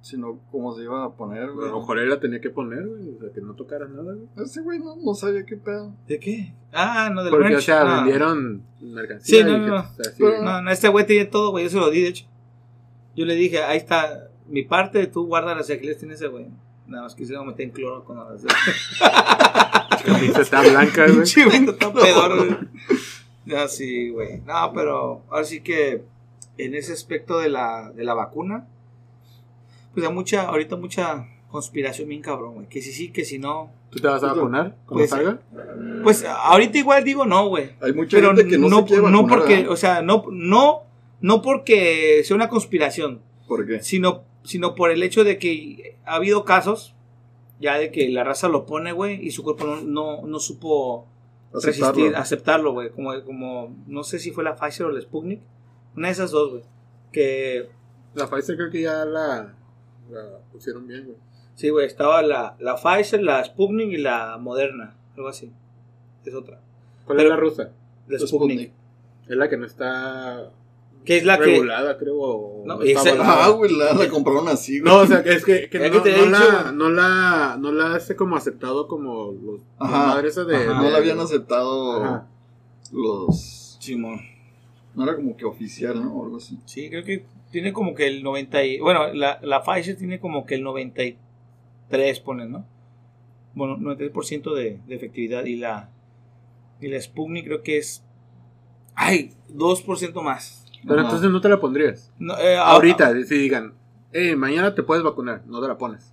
[0.00, 1.68] si no, ¿cómo se iba a poner, A güey?
[1.68, 3.14] lo mejor él la tenía que poner, güey.
[3.16, 4.28] O sea, que no tocara nada, güey.
[4.44, 5.92] Ese güey no, no sabía qué pedo.
[6.06, 6.52] ¿De qué?
[6.72, 7.64] Ah, no, del Porque, o merch.
[7.64, 7.96] sea, No.
[7.96, 9.38] vendieron mercancía.
[9.38, 9.76] Sí, no, y no, que- no.
[9.80, 11.64] o sea, sí, Pero- No, no, este güey tiene todo, güey.
[11.64, 12.26] Yo se lo di, de hecho.
[13.16, 16.46] Yo le dije, ahí está mi parte, tú guárdalas y aquí les tienes ese, güey.
[16.86, 18.42] Nada más lo meter en cloro con las
[20.04, 21.22] camisa está blanca, güey.
[21.68, 22.56] Está pedor, güey.
[23.44, 24.40] Ya sí, güey.
[24.46, 26.02] No, pero ahora sí que
[26.58, 28.66] en ese aspecto de la, de la vacuna,
[29.94, 32.66] pues hay mucha, ahorita mucha conspiración bien cabrón, güey.
[32.68, 33.70] Que si sí, que si no.
[33.90, 35.40] ¿Tú te vas a vacunar cuando Pues, salga?
[36.02, 37.70] Pues ahorita igual digo no, güey.
[37.80, 39.72] Hay mucha Pero gente que no, no, se quiere no vacunar, porque, ¿verdad?
[39.72, 40.82] o sea, no, no,
[41.20, 43.82] no porque sea una conspiración, ¿Por qué?
[43.82, 46.94] sino, sino por el hecho de que ha habido casos
[47.60, 51.06] ya de que la raza lo pone, güey, y su cuerpo no, no, no supo
[51.52, 51.92] Aceptarlo.
[51.94, 52.90] resistir, aceptarlo, güey.
[52.90, 55.40] Como, como, no sé si fue la Pfizer o la Sputnik.
[55.98, 56.62] Una de esas dos, güey.
[57.12, 57.68] Que,
[58.14, 59.52] La Pfizer creo que ya la,
[60.10, 60.22] la
[60.52, 61.16] pusieron bien, güey.
[61.56, 64.94] sí, güey, estaba la, la Pfizer, la Sputnik y la Moderna.
[65.16, 65.50] Algo así.
[66.24, 66.60] Es otra.
[67.04, 67.70] ¿Cuál Pero- es la rusa?
[68.06, 68.28] La Sputnik.
[68.28, 68.72] Sputnik.
[69.28, 70.50] Es la que no está
[71.04, 71.44] Que es la que...
[71.46, 72.16] regulada, creo.
[72.18, 73.44] O No, no está esa- avalada.
[73.46, 74.92] Ah, güey, la, la compraron así, güey.
[74.92, 76.90] No, o sea, que es que, que Es no, que te no he la, no
[76.90, 79.92] la no la hace como aceptado como los Ajá.
[80.00, 80.80] la madre esa de, Ajá.
[80.82, 82.28] no la habían aceptado Ajá.
[82.92, 83.76] los...
[83.80, 84.20] Simón.
[84.94, 86.12] No era como que oficial, ¿no?
[86.14, 86.58] O algo así.
[86.64, 88.80] Sí, creo que tiene como que el 90 y...
[88.80, 92.64] Bueno, la, la Pfizer tiene como que el 93, ponen, ¿no?
[93.54, 95.90] Bueno, 93% de, de efectividad y la...
[96.80, 98.04] Y la Sputnik creo que es...
[98.94, 99.32] ¡Ay!
[99.54, 100.64] 2% más.
[100.82, 101.08] Pero Ajá.
[101.08, 102.12] entonces no te la pondrías.
[102.18, 103.74] No, eh, Ahorita, si digan,
[104.12, 106.12] eh, mañana te puedes vacunar, no te la pones.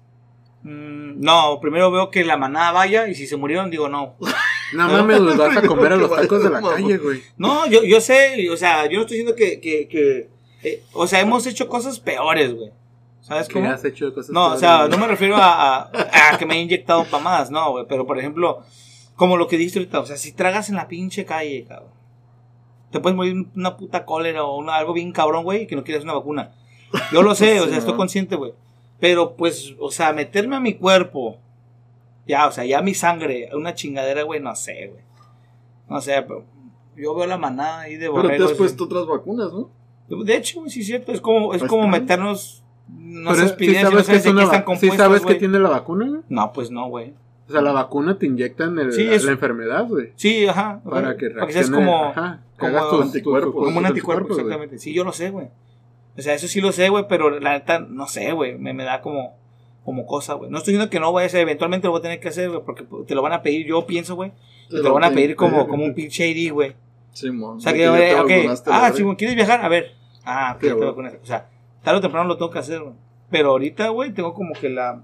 [0.64, 4.16] Mm, no, primero veo que la manada vaya y si se murieron digo no.
[4.74, 7.22] No mames, los vas a comer a los tacos de la calle, güey.
[7.38, 9.60] No, yo, yo sé, o sea, yo no estoy diciendo que...
[9.60, 10.30] que, que,
[10.64, 12.72] eh, o sea, hemos hecho cosas peores, güey.
[13.22, 13.70] ¿Sabes ¿Qué cómo?
[13.72, 14.90] has hecho cosas No, o sea, güey?
[14.90, 15.90] no me refiero a, a-
[16.34, 17.86] a que me he inyectado para más, no, güey.
[17.88, 18.62] Pero, por ejemplo,
[19.16, 21.90] como lo que dijiste ahorita, o sea, si tragas en la pinche calle, cabrón.
[22.92, 25.84] Te puedes morir una puta cólera o una- algo bien cabrón, güey, y que no
[25.84, 26.52] quieres una vacuna.
[27.12, 27.98] Yo lo sé, o sea, estoy ¿no?
[27.98, 28.54] consciente, güey.
[29.00, 31.38] Pero, pues, o sea, meterme a mi cuerpo,
[32.28, 35.04] ya, o sea, ya mi sangre, una chingadera, güey, no sé, güey.
[35.90, 36.44] No sé, pero
[36.96, 38.52] yo veo la manada ahí de Pero te borregos.
[38.52, 39.70] has puesto otras vacunas, ¿no?
[40.24, 41.12] De hecho, güey, sí es cierto.
[41.12, 42.00] Es como, es Pues como está.
[42.00, 42.64] meternos.
[42.88, 45.70] No sé, aspirinas y no sabes que sabes es una están sí sabes tiene la
[45.70, 46.22] vacuna, güey.
[46.30, 47.14] No, pues no, güey.
[47.48, 50.12] O sea, la vacuna te inyectan el, Sí, la enfermedad, güey.
[50.16, 50.82] Sí, ajá.
[50.84, 51.86] Para que Para que seas reaccione.
[51.92, 54.40] como, ajá, que como tus- tus- un anticuerpo, güey.
[54.42, 54.78] exactamente.
[54.80, 55.48] Sí, yo lo sé, güey.
[56.18, 58.58] O sea, eso sí lo sé, güey, pero la neta, no sé, güey.
[58.58, 59.36] Me, me da como,
[59.86, 60.50] como cosa, güey.
[60.50, 62.50] No estoy diciendo que no vaya a ser, eventualmente lo voy a tener que hacer,
[62.50, 64.32] güey, porque te lo van a pedir, yo pienso, güey.
[64.70, 66.74] Te lo van a pedir como, como un pinche ID, güey.
[67.14, 67.58] Simón.
[67.58, 69.64] O sea, que, ya te ok, vacunaste, la ah, güey, ¿quieres viajar?
[69.64, 69.92] A ver.
[70.26, 71.14] Ah, ok, Sí, te vacunas.
[71.22, 71.50] O sea,
[71.84, 72.96] tarde o temprano lo tengo que hacer, güey.
[73.30, 75.04] Pero ahorita, güey, tengo como que la,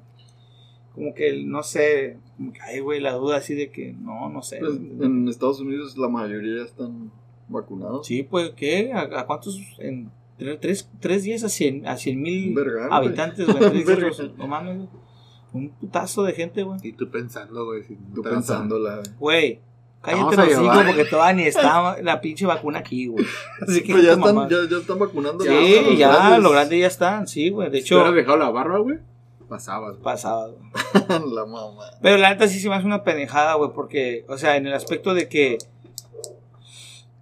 [0.96, 4.30] como que, el, no sé, como que, ay, güey, la duda así de que, no,
[4.30, 4.58] no sé.
[4.58, 7.12] Pues, en Estados Unidos la mayoría están
[7.48, 8.08] vacunados.
[8.08, 8.92] Sí, pues, ¿qué?
[8.94, 9.62] ¿A, a cuántos?
[9.78, 10.10] En
[10.42, 12.56] tre- tres, tres días a cien, a cien mil
[12.90, 13.58] habitantes, güey.
[13.60, 14.08] Tres días, Verga.
[14.08, 14.90] los- no mames, güey.
[15.54, 16.80] Un putazo de gente, güey.
[16.84, 17.84] Y tú pensando, güey.
[17.84, 19.02] si Tú te pensándola.
[19.20, 19.60] Güey,
[20.02, 20.86] cállate los llevar.
[20.88, 23.26] porque todavía ni está la pinche vacuna aquí, güey.
[23.62, 25.44] Así que Pues ya están, ya, ya están vacunando.
[25.44, 26.44] Sí, a los ya, grandes.
[26.44, 27.70] los grandes ya están, sí, güey.
[27.70, 29.00] De Si hecho, hubieras dejado la barba, güey,
[29.50, 29.92] pasabas.
[29.92, 30.04] güey.
[30.04, 30.62] pasaba, güey.
[31.36, 31.84] la mamá.
[32.02, 34.74] Pero la neta sí se me hace una pendejada, güey, porque, o sea, en el
[34.74, 35.58] aspecto de que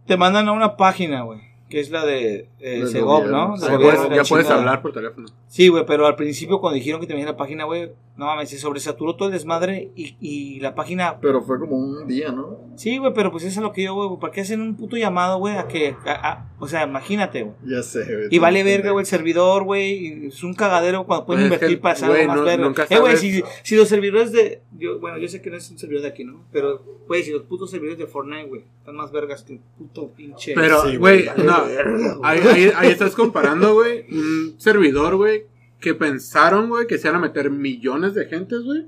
[0.06, 1.40] te mandan a una página, güey,
[1.70, 3.28] que es la de eh, Segov.
[3.28, 3.56] ¿no?
[3.58, 5.28] Ya puedes, hablar por teléfono.
[5.50, 8.50] Sí, güey, pero al principio cuando dijeron que te venía la página, güey, no mames,
[8.50, 11.20] se sobresaturó todo el desmadre y, y la página...
[11.22, 12.60] Pero fue como un día, ¿no?
[12.76, 14.96] Sí, güey, pero pues eso es lo que yo, güey, ¿para qué hacen un puto
[14.96, 15.96] llamado, güey, a que...
[16.06, 17.56] a- a- o sea, imagínate, güey.
[17.66, 18.28] Ya sé, güey.
[18.30, 19.94] Y vale verga, güey, el servidor, güey.
[20.24, 22.86] y Es un cagadero cuando pueden Pues es invertir para hacer más no- verga.
[22.90, 24.62] Eh, güey, si, si los servidores de.
[24.78, 26.44] Yo, bueno, yo sé que no es un servidor de aquí, ¿no?
[26.52, 30.10] Pero, güey, si los putos servidores de Fortnite, güey, están más vergas que un puto
[30.10, 30.52] pinche.
[30.54, 32.20] Pero, Sí, güey, güey, no.
[32.24, 35.39] Ahí, ahí, ahí estás comparando, güey, un servidor, güey,
[35.80, 38.86] que pensaron, güey, que se iban a meter millones de gentes, güey.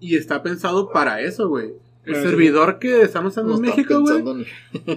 [0.00, 1.72] Y está pensado para eso, güey.
[2.04, 2.22] El sí.
[2.22, 4.44] servidor que están usando No en México, güey.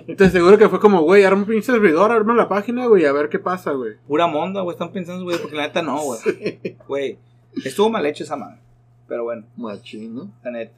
[0.18, 3.14] Te aseguro que fue como, güey, arma un pinche servidor, arma la página, güey, a
[3.14, 3.94] ver qué pasa, güey.
[4.08, 6.76] Pura monda, güey, están pensando, güey, porque la neta no, güey.
[6.86, 7.18] Güey,
[7.64, 8.58] estuvo mal hecho esa madre.
[9.08, 10.32] Pero bueno, Machín, ¿no?
[10.44, 10.74] la neta.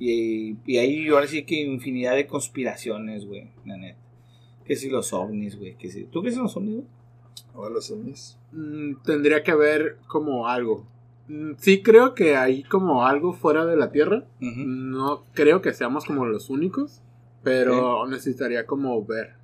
[0.00, 3.98] Y, y ahí ahora sí que infinidad de conspiraciones, güey, la neta.
[4.66, 6.04] Que si los ovnis, güey, que si.
[6.04, 6.86] ¿Tú crees en los ovnis, güey?
[7.54, 8.36] Ahora son mis.
[8.52, 10.86] Mm, tendría que haber como algo.
[11.28, 14.24] Mm, Sí creo que hay como algo fuera de la Tierra.
[14.40, 17.00] No creo que seamos como los únicos,
[17.42, 19.34] pero necesitaría como ver.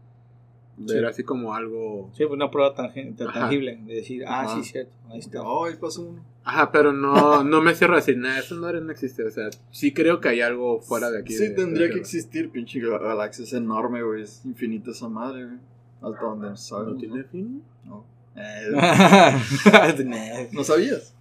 [0.81, 1.05] Ver Sí.
[1.07, 2.09] así como algo...
[2.13, 4.55] Sí, pues una prueba tangible de decir, ah, Ajá.
[4.63, 5.43] sí, cierto, ahí está.
[5.43, 6.25] Oh, ahí pasó uno.
[6.45, 9.25] Ajá, pero no, no me cierro a decir, nada, eso no, no existe.
[9.25, 11.33] O sea, sí creo que hay algo fuera de aquí.
[11.35, 12.01] Sí, de- tendría de que Tierra.
[12.01, 13.43] existir, pinche gal- galaxia.
[13.43, 14.23] Es enorme, güey.
[14.23, 15.59] Es infinita esa madre, güey.
[16.01, 16.95] Hasta donde sabemos.
[16.95, 17.63] ¿No tiene fin?
[17.85, 18.05] No.
[18.37, 18.71] Eh.
[20.53, 21.15] ¿No sabías?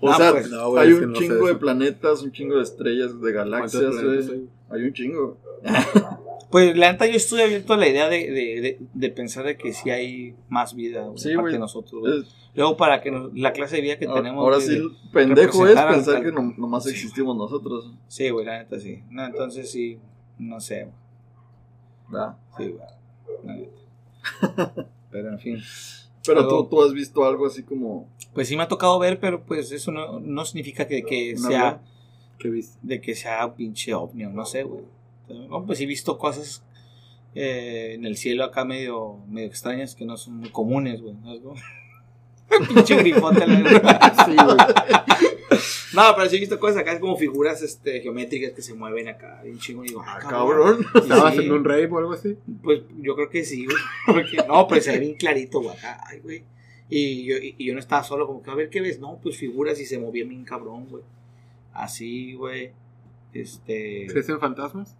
[0.00, 3.20] o No, sea, pues, no, hay un no chingo de planetas, un chingo de estrellas,
[3.20, 4.38] de galaxias, ¿Cuántos planetas güey.
[4.40, 4.48] hay?
[4.80, 5.36] Hay un chingo.
[6.52, 9.56] Pues la neta yo estoy abierto a la idea de, de, de, de pensar de
[9.56, 12.02] que sí hay más vida güey, Sí, aparte de nosotros.
[12.02, 12.24] güey.
[12.54, 14.44] Luego para que nos- la clase de vida que ahora tenemos...
[14.44, 16.90] ahora sí, el pendejo es pensar al- que no- nomás Sí.
[16.90, 17.94] existimos nosotros.
[18.06, 19.02] Sí, güey, la neta sí.
[19.08, 19.98] No, entonces sí,
[20.38, 20.88] no sé.
[22.10, 22.36] ¿verdad?
[22.58, 22.86] Sí, güey.
[25.10, 25.58] Pero en fin.
[26.24, 28.08] Pero tú, tú has visto algo así como.
[28.32, 31.38] Pues sí me ha tocado ver, pero pues eso no, no significa que, que ¿Un
[31.38, 31.80] sea...
[32.38, 32.78] ¿Qué viste?
[32.82, 34.84] de que sea un pinche ovni no sé, güey.
[35.48, 36.62] No, pues he visto cosas
[37.34, 41.14] eh, en el cielo acá medio, medio extrañas que no son muy comunes, güey.
[41.14, 41.54] ¿no?
[42.74, 43.46] Pinche grifote.
[43.46, 44.56] la- Sí, güey.
[45.94, 49.40] no, pero sí he visto cosas acá como figuras este, geométricas que se mueven acá,
[49.42, 49.84] bien chingo.
[49.84, 50.86] Y digo, ah, Ah, cabrón.
[50.94, 52.36] ¿Estabas sí, en un rave o algo así?
[52.62, 53.76] Pues yo creo que sí, güey.
[54.06, 55.76] Porque, no, pues se ve bien clarito, güey.
[55.76, 56.44] Acá, ay, güey.
[56.88, 59.00] Y yo, y, yo no estaba solo, como que a ver qué ves.
[59.00, 61.02] No, pues figuras y se movían bien cabrón, güey.
[61.72, 62.72] Así, güey.
[63.32, 64.06] Este.
[64.08, 64.94] ¿Crees en fantasmas?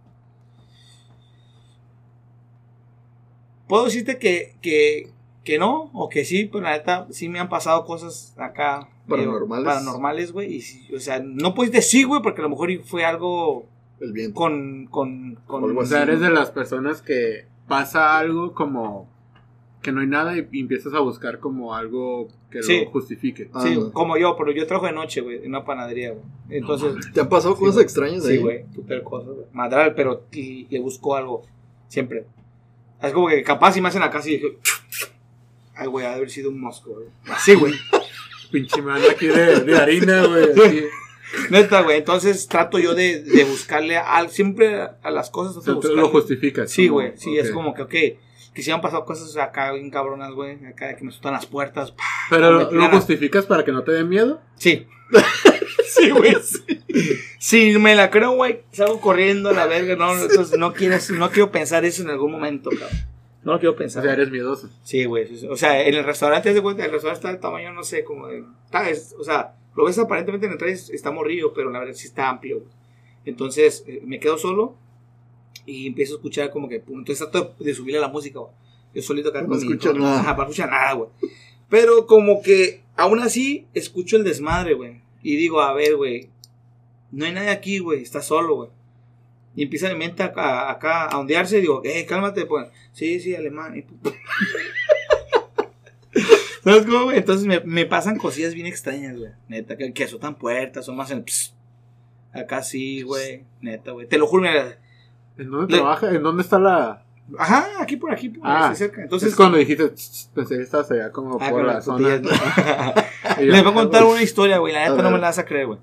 [3.69, 5.11] Puedo decirte que, que,
[5.45, 8.89] que no, o que sí, pero la neta sí me han pasado cosas acá.
[9.09, 9.65] Paranormales.
[9.65, 10.55] Paranormales, güey.
[10.57, 13.67] Y sí, o sea, no puedes decir, güey, porque a lo mejor fue algo
[14.01, 14.35] El viento.
[14.35, 14.87] con.
[14.87, 19.11] con, con O sea, eres de las personas que pasa algo como
[19.83, 22.85] que no hay nada y empiezas a buscar como algo que Sí.
[22.85, 23.51] lo justifique.
[23.53, 23.91] Ah, Sí, no.
[23.93, 26.23] como yo, pero yo trabajo de noche, güey, en una panadería, güey.
[26.51, 28.39] Entonces, ¿Te han pasado Sí, cosas extrañas sí, ahí?
[28.39, 29.47] güey, puter cosas, güey.
[29.53, 31.43] Madral, pero y- le busco algo,
[31.89, 32.27] siempre.
[33.03, 34.59] Es como que capaz si me hacen acá, y dije,
[35.75, 37.07] ay, güey, ha de haber sido un mosco, güey.
[37.35, 37.73] Así, güey.
[38.53, 40.45] Pinche mano aquí de, de harina, güey.
[40.53, 40.85] así.
[41.51, 41.99] Neta, güey.
[41.99, 45.57] Entonces trato yo de, de buscarle al, siempre a las cosas.
[45.57, 46.71] O sea, tú lo justificas.
[46.71, 47.13] Sí, güey.
[47.17, 47.95] Sí, es como que, ok.
[48.55, 50.65] Que si han pasado cosas acá bien cabronas, güey.
[50.67, 51.95] Acá de que me asustan las puertas.
[52.29, 54.43] Pero lo justificas para que no te dé miedo.
[54.57, 54.87] Sí.
[55.87, 56.37] sí, güey.
[56.43, 56.83] sí.
[57.39, 59.97] Si me la creo, güey, salgo corriendo a la verga.
[59.97, 63.12] No, entonces no, quieres, no quiero pensar eso en algún momento, cabrón.
[63.45, 64.03] No lo quiero O pensar.
[64.05, 64.69] sea, eres miedoso.
[64.85, 65.27] Sí, güey.
[65.49, 68.29] O sea, en el restaurante, de cuenta, el restaurante está de tamaño, no sé, como
[68.29, 68.45] de.
[68.65, 71.95] está- es- o sea, lo ves aparentemente en el traje, está morrido, pero la verdad
[71.95, 72.59] sí está amplio.
[72.61, 72.71] güey.
[73.25, 74.75] Entonces, eh, me quedo solo
[75.67, 76.77] y empiezo a escuchar como que.
[76.77, 78.53] Entonces trato de subirle la música, güey.
[78.95, 80.21] Yo solito acá No con mi- escuchas con- nada.
[80.21, 81.11] Ajá, para no escuchar nada, güey.
[81.69, 85.01] Pero como que aún así escucho el desmadre, güey.
[85.23, 86.29] Y digo, a ver, güey.
[87.11, 88.03] No hay nadie aquí, güey.
[88.03, 88.71] Está solo, güey.
[89.55, 92.69] Y empieza mi mente acá, acá a ondearse y digo, eh, cálmate, pues.
[92.93, 93.77] Sí, sí, alemán.
[93.77, 93.85] Y
[96.65, 97.19] ¿Sabes cómo, güey?
[97.19, 99.33] Entonces me, me pasan cosillas bien extrañas, güey.
[99.49, 101.55] Neta, que, que azotan puertas, son más en el ps.
[102.33, 103.45] Acá sí, güey.
[103.61, 104.07] Neta, güey.
[104.07, 104.79] Te lo juro, mira.
[105.37, 106.11] ¿En dónde Le- trabaja?
[106.11, 107.05] ¿En dónde está la...?
[107.39, 109.03] Ajá, aquí por aquí, por Ah, cerca.
[109.03, 112.19] Entonces, es cuando dijiste, "Tss, pensé que estabas allá como Ah, por la zona.
[112.19, 112.29] ¿no?
[113.41, 114.73] Les voy a contar "Ah, una historia, güey.
[114.75, 115.79] La neta no me la vas a creer, güey.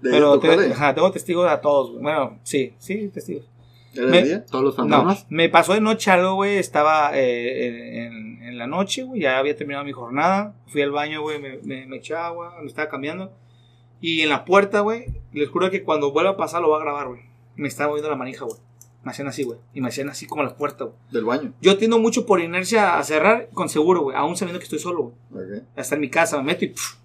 [0.00, 2.02] ¿De Pero te- ajá, tengo testigos a todos, güey.
[2.02, 3.44] Bueno, sí, sí, testigos.
[3.94, 4.44] ¿Era me- día?
[4.46, 5.26] ¿Todos los No, fantasmas?
[5.28, 6.58] me pasó de noche algo, güey.
[6.58, 9.20] Estaba eh, en, la noche, güey.
[9.22, 10.54] Ya había terminado mi jornada.
[10.68, 11.40] Fui al baño, güey.
[11.40, 12.56] Me, me, me eché agua.
[12.60, 13.32] Me estaba cambiando.
[14.00, 15.06] Y en la puerta, güey.
[15.32, 17.22] Les juro que cuando vuelva a pasar lo voy a grabar, güey.
[17.56, 18.58] Me estaba moviendo la manija, güey.
[19.04, 19.58] Me hacían así, güey.
[19.74, 20.96] Y me hacían así como la puerta, güey.
[21.10, 21.52] Del baño.
[21.60, 24.16] Yo tiendo mucho por inercia a cerrar con seguro, güey.
[24.16, 25.46] Aún sabiendo que estoy solo, güey.
[25.76, 26.96] Hasta en mi casa me meto y pff,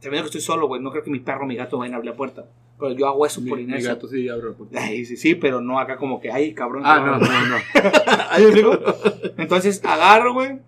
[0.00, 0.80] sabiendo que estoy solo, güey.
[0.82, 2.46] No creo que mi perro mi gato vayan a abrir la puerta.
[2.78, 3.94] Pero yo hago eso Mi, por mi inercia.
[3.94, 4.80] gato sí abre la puerta.
[4.80, 6.82] Ay, sí, sí, pero no acá como que, ay, cabrón.
[6.84, 7.56] Ah, que no, no, no.
[8.30, 8.78] ¿Ahí me explico?
[9.36, 10.58] Entonces agarro, güey.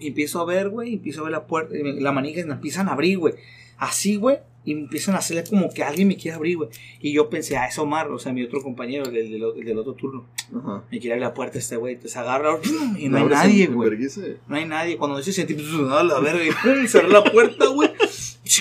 [0.00, 0.94] Y empiezo a ver, güey.
[0.94, 1.74] Empiezo a ver la puerta.
[1.80, 3.34] me- La manija y me empiezan a abrir, güey.
[3.78, 4.38] Así, güey.
[4.64, 6.68] Y me empiezan a hacerle como que alguien me quiere abrir, güey.
[7.00, 9.64] Y yo pensé, ah, es Omar, o sea, mi otro compañero, el del, del- el
[9.64, 10.26] del otro turno.
[10.54, 10.82] Ajá.
[10.90, 11.94] Me quiere abrir la puerta este güey.
[11.94, 12.96] Entonces agarro ¡pum!
[12.98, 13.90] y no ¿La hay nadie, güey.
[14.46, 14.96] No hay nadie.
[14.98, 15.54] Cuando yo sentí,
[15.90, 17.90] a la verga, y cerré la puerta, güey.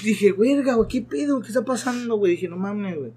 [0.04, 1.40] Y dije, verga, güey, ¿qué pedo?
[1.42, 2.34] ¿Qué está pasando, güey?
[2.34, 3.12] Dije, no mames, güey.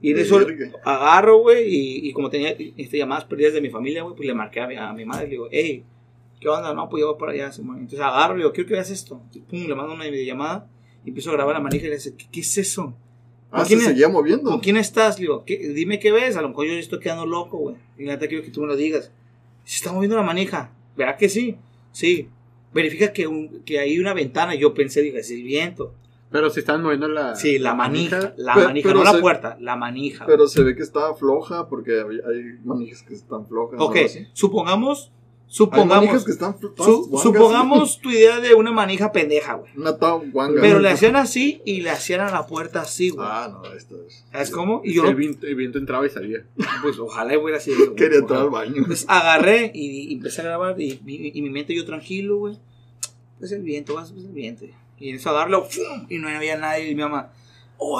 [0.00, 0.38] Y de eso
[0.84, 4.34] agarro, güey, y, y como tenía este, llamadas perdidas de mi familia, güey, pues le
[4.34, 5.82] marqué a mi, a mi madre, le digo, hey,
[6.40, 6.74] ¿qué onda?
[6.74, 7.50] No, pues yo voy para allá.
[7.52, 7.76] Simón.
[7.78, 9.22] Entonces agarro, le digo, quiero que veas esto.
[9.32, 10.68] Y pum, le mando una videollamada
[11.04, 12.94] y empiezo a grabar la manija y le dice, ¿qué, qué es eso?
[13.50, 13.86] Ah, ¿Con se quién es?
[13.86, 14.50] seguía moviendo.
[14.50, 15.16] ¿Con quién estás?
[15.18, 16.36] Le digo, ¿qué- dime qué ves.
[16.36, 17.76] A lo mejor yo estoy quedando loco, güey.
[17.98, 19.10] Y la neta quiero que tú me lo digas.
[19.64, 20.70] Se está moviendo la manija.
[20.96, 21.56] ¿Verdad que sí?
[21.92, 22.28] Sí.
[22.74, 24.54] Verifica que, un- que hay una ventana.
[24.54, 25.94] Yo pensé, dije, es el viento.
[26.34, 27.36] Pero si están moviendo la...
[27.36, 28.34] Sí, la manija.
[28.36, 30.26] La Pero- manija, pero no la puerta, la manija.
[30.26, 33.78] Pero se ve que estaba floja porque hay, hay manijas que están flojas.
[33.80, 34.26] ok, así.
[34.32, 35.12] supongamos.
[35.46, 35.94] Hay Supongamos.
[35.96, 39.70] manijas que están su- supongamos tu idea de una manija pendeja, güey.
[39.76, 40.60] Una guanga.
[40.60, 43.24] Pero le hacían así y le hacían a la puerta así, güey.
[43.30, 44.24] Ah, no, esto es.
[44.32, 44.80] ¿Sabes cómo?
[44.84, 46.44] Y yo, el, viento, el viento entraba y salía.
[46.82, 47.94] pues ojalá hubiera sido.
[47.94, 48.74] Quería entrar al baño.
[48.78, 52.58] Entonces agarré y, y empecé a grabar y, y- y mi mente yo tranquilo, güey.
[53.38, 54.64] Pues el viento, vas, pues el viento.
[54.98, 56.06] Y en eso agarrarlo, ¡fum!
[56.08, 56.90] y no había nadie.
[56.90, 57.32] Y mi mamá,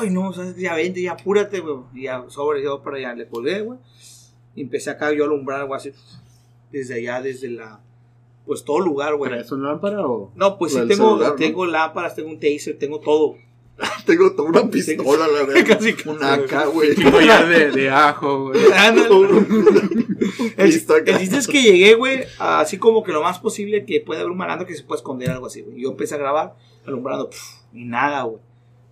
[0.01, 0.33] ¡ay no!
[0.33, 0.57] ¿sabes?
[0.57, 1.79] Ya vente, ya apúrate, güey.
[1.95, 3.79] Y ya sobre, yo para allá le colgué, güey.
[4.55, 5.93] Y empecé acá yo a alumbrar algo así.
[6.71, 7.81] Desde allá, desde la.
[8.47, 9.31] Pues todo lugar, güey.
[9.31, 10.31] ¿Traes una lámpara o...?
[10.35, 11.35] No, pues sí tengo, celular, ¿no?
[11.37, 13.37] tengo lámparas, tengo un taser, tengo todo.
[14.07, 15.66] Tengo toda una pistola, la verdad.
[15.79, 16.95] Casi, Una acá, güey.
[17.11, 18.61] Collar de, de ajo, güey.
[20.57, 20.72] El,
[21.07, 24.31] el chiste es que llegué, güey, así como que lo más posible que puede haber
[24.31, 25.81] un malandro que se pueda esconder algo así, güey.
[25.81, 26.55] Yo empecé a grabar,
[26.87, 27.31] alumbrando,
[27.72, 28.43] y nada, güey.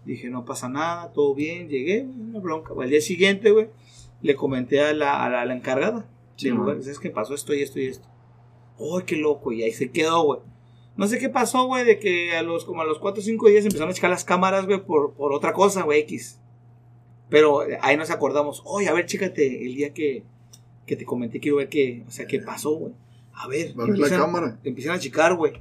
[0.05, 2.73] Dije, no pasa nada, todo bien, llegué, güey, una bronca.
[2.75, 2.87] güey.
[2.87, 3.69] Al día siguiente, güey,
[4.21, 7.35] le comenté a la, a la, a la encargada Sí, ¿sabes qué pasó?
[7.35, 8.09] Esto y esto y esto.
[8.79, 9.53] ¡Ay, qué loco!
[9.53, 10.41] Y ahí se quedó, güey.
[10.97, 13.49] No sé qué pasó, güey, de que a los, como a los 4 o 5
[13.49, 16.39] días empezaron a checar las cámaras, güey, por, por otra cosa, güey, X.
[17.31, 20.23] Pero eh, ahí nos acordamos, oye, a ver, chécate, el día que,
[20.87, 22.93] que te comenté, quiero ver qué, o sea, qué pasó, güey.
[23.35, 24.59] A ver, Va a ver la cámara.
[24.65, 25.55] empiezan a checar, güey.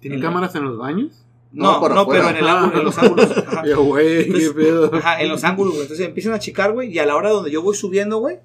[0.00, 1.24] ¿Tienen El- cámaras en los baños?
[1.52, 3.36] No, No, pero en, el ángulo, en los ángulos.
[3.46, 3.62] Ajá.
[3.76, 4.90] Güey, qué Entonces- pedo.
[4.94, 5.82] Ajá, en los ángulos, güey.
[5.82, 8.38] Entonces empiezan a checar, güey, y a la hora donde yo voy subiendo, güey,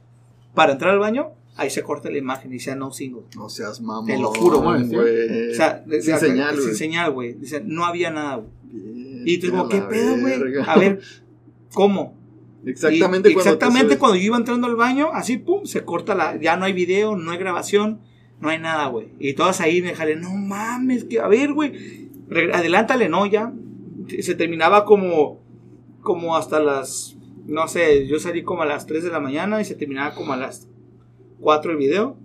[0.54, 3.24] para entrar al baño, ahí se corta la imagen y dice no single.
[3.36, 4.06] No seas mamón.
[4.08, 4.84] Te lo juro, güey.
[5.52, 6.76] O sea, sin de- señal, sin güey.
[6.76, 7.34] señal, güey.
[7.34, 8.50] Dice, no había nada, güey.
[9.26, 10.34] Y tú como, ¿qué pedo, güey?
[10.66, 11.00] A ver,
[11.74, 12.16] ¿cómo?
[12.66, 13.52] Exactamente Y- cuando.
[13.52, 16.38] te exactamente cuando yo iba entrando al baño, así, pum, se corta la.
[16.40, 18.00] Ya no hay video, no hay grabación,
[18.42, 19.10] no hay nada, güey.
[19.20, 22.10] Y todas ahí me jale, no mames, que a ver, güey.
[22.54, 23.54] Adelántale, no, ya.
[24.22, 25.42] Se terminaba como.
[26.02, 27.18] Como hasta las.
[27.46, 30.34] No sé, yo salí como a las 3 de la mañana y se terminaba como
[30.34, 30.68] a las
[31.40, 32.18] 4 el video.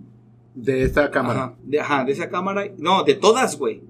[0.55, 1.43] De esta cámara.
[1.43, 2.71] Ajá, de, ajá, de esa cámara.
[2.77, 3.81] No, de todas, güey.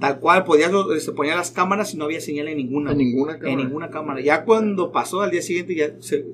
[0.00, 2.90] Tal cual, podías, se ponían las cámaras y no había señal en ninguna.
[2.90, 3.52] En ninguna cámara.
[3.52, 4.20] En ninguna cámara.
[4.20, 6.26] Ya cuando pasó al día siguiente ya se,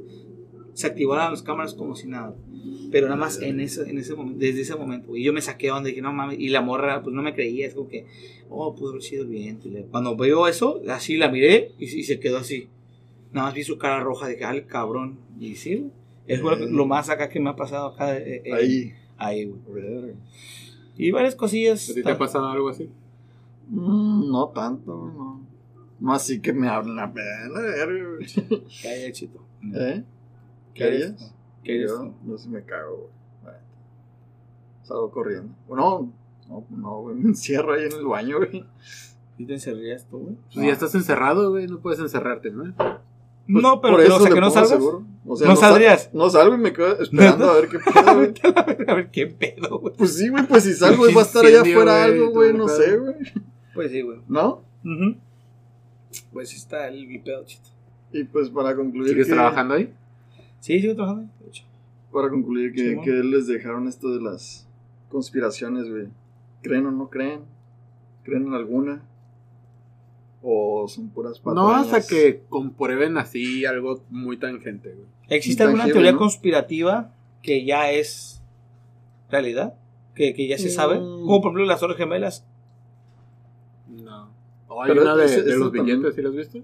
[0.72, 2.34] se activaron las cámaras como si nada.
[2.90, 5.14] Pero nada más en ese, en ese momento, desde ese momento.
[5.14, 6.38] Y yo me saqué donde dije, no mames.
[6.40, 7.66] Y la morra, pues no me creía.
[7.66, 8.06] Es como que,
[8.48, 9.68] oh, pudo haber sido el viento.
[9.90, 12.68] Cuando veo eso, así la miré y, y se quedó así.
[13.32, 15.18] Nada más vi su cara roja de que, al cabrón.
[15.38, 15.90] Y sí,
[16.28, 18.16] es lo- lo más acá que me ha pasado acá.
[18.16, 18.92] eh, eh, Ahí.
[19.16, 20.14] Ahí, güey.
[20.96, 21.90] Y varias cosillas.
[21.90, 22.88] ¿A ti te ha pasado algo así?
[23.68, 25.46] Mm, no tanto, no.
[26.00, 28.26] No así que me hablen la pena, verga, güey.
[28.82, 29.44] ¿Qué hay, Chito?
[29.74, 30.04] ¿Eh?
[30.74, 31.10] ¿Qué harías?
[31.12, 31.34] harías?
[31.64, 33.10] ¿Qué harías Yo, yo sí me cago,
[33.42, 33.54] güey.
[34.82, 35.52] Salgo corriendo.
[35.66, 36.12] Bueno,
[36.48, 38.64] no, no, güey, me encierro ahí en el baño, güey.
[39.36, 40.36] ¿Sí te encerrarías tú, güey?
[40.54, 42.72] Pues ya estás encerrado, güey, no puedes encerrarte, ¿no?
[43.49, 44.70] No, pero, Por pero, o sea, le que no salgas.
[44.70, 45.05] seguro.
[45.26, 46.11] O sea, ¿No sal- saldrías?
[46.14, 49.94] no salgo y me quedo esperando a ver qué pedo, a ver qué pedo, güey.
[49.96, 52.68] Pues sí, güey, pues si salgo va a estar allá afuera güey, algo, güey, no
[52.68, 53.14] sé, güey.
[53.74, 54.18] Pues sí, güey.
[54.28, 54.62] ¿No?
[56.32, 57.68] Pues sí está el mi pedo, Chito.
[58.12, 59.92] Y pues para concluir ¿Sigues que, trabajando ahí?
[60.61, 61.30] Sí, sigo trabajando.
[61.40, 61.64] de hecho.
[62.12, 64.66] para concluir que, que les dejaron esto de las
[65.11, 66.09] conspiraciones, güey.
[66.62, 67.40] ¿Creen o no creen?
[68.24, 69.03] ¿Creen en alguna?
[70.43, 71.93] ¿O son puras No, patrañas?
[71.93, 75.07] hasta que comprueben así algo muy tangente, güey.
[75.28, 76.18] ¿Existe alguna teoría ¿no?
[76.18, 77.11] conspirativa
[77.43, 78.41] que ya es
[79.30, 79.74] realidad?
[80.14, 80.97] Que, que ya se sabe.
[80.99, 81.01] Mm.
[81.26, 82.45] Como por ejemplo las Torres Gemelas.
[83.89, 84.30] No.
[84.68, 86.59] O hay Pero una de, ese- de eso los también- billetes, ¿sí lo has visto?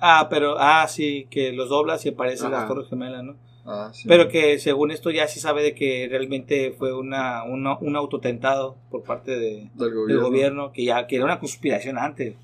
[0.00, 2.58] Ah, pero, ah, sí, que los doblas y aparecen Ajá.
[2.60, 3.36] las Torres Gemelas, ¿no?
[3.64, 4.06] Ah, sí.
[4.08, 8.76] Pero que según esto ya se sabe de que realmente fue una, una- un autotentado
[8.90, 10.22] por parte de, Del del gobierno.
[10.24, 12.34] gobierno, que ya que era una conspiración antes.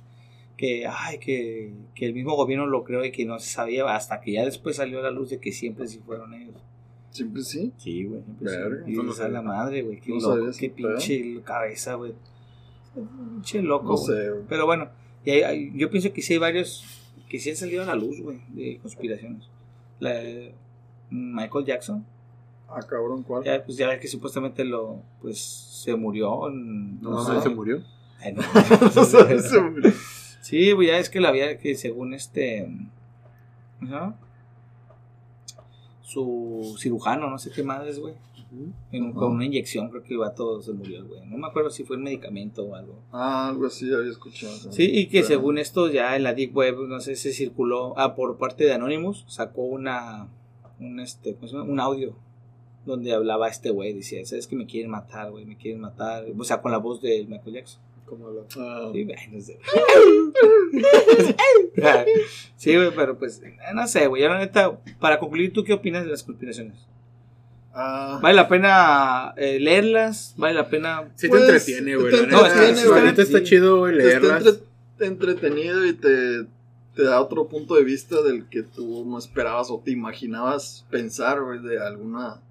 [0.62, 4.20] Que, ay, que, que el mismo gobierno lo creó y que no se sabía hasta
[4.20, 6.54] que ya después salió a la luz de que siempre sí fueron ellos.
[7.10, 7.72] Siempre sí.
[7.78, 8.20] Sí, güey.
[8.38, 8.92] siempre sí.
[8.92, 9.98] Y no la madre, güey.
[10.00, 12.12] Qué No loco, qué pinche cabeza, güey.
[12.94, 13.90] Pinche loco.
[13.90, 14.42] No sé, güey.
[14.48, 14.88] Pero bueno,
[15.24, 16.84] y hay- hay- yo pienso que sí hay varios
[17.28, 19.48] que sí han salido a la luz, güey, de conspiraciones.
[19.98, 20.20] La
[21.10, 22.06] Michael Jackson,
[22.68, 23.42] Ah, cabrón, ¿cuál?
[23.42, 26.48] ya, pues ya ves que supuestamente lo, pues, se murió.
[26.48, 27.42] en- No, no sé, sé.
[27.42, 27.82] se murió.
[28.20, 28.42] Ay, no.
[28.94, 29.92] No se murió.
[30.42, 32.68] Sí, güey, ya es que la había que según este.
[36.02, 38.14] Su cirujano, no sé qué madres, güey.
[38.90, 39.14] en- Ajá.
[39.14, 41.24] Con una inyección, creo que el vato se murió, güey.
[41.24, 42.96] No me acuerdo si fue un medicamento o algo.
[43.10, 44.52] Ah, algo así había escuchado.
[44.70, 47.94] Sí, y que Pero- según esto ya en la Deep Web, no sé, se circuló,
[47.96, 50.28] ah, por parte de Anonymous, sacó una,
[50.78, 51.70] un, este, ¿cómo se llama?
[51.72, 52.14] un audio
[52.84, 56.44] donde hablaba este güey, decía, sabes que me quieren matar, güey, me quieren matar, o
[56.44, 57.80] sea, con la voz de Michael Jackson.
[58.12, 59.58] Como lo- Ah, Sí, güey, no sé.
[62.56, 63.40] Sí, güey, pero pues,
[63.74, 66.74] no sé, güey, ya la neta, para concluir, ¿tú qué opinas de las conspiraciones?
[67.72, 70.34] ah, ¿Vale la pena eh, leerlas?
[70.36, 71.08] ¿Vale la pena...?
[71.14, 72.12] Sí Pues, te entretiene, güey.
[72.12, 73.44] te neta está Sí.
[73.44, 74.60] chido, güey, te está leerlas.
[74.98, 76.44] entre- entretenido y te,
[76.94, 81.40] te da otro punto de vista del que tú no esperabas o te imaginabas pensar,
[81.42, 82.42] güey, de alguna,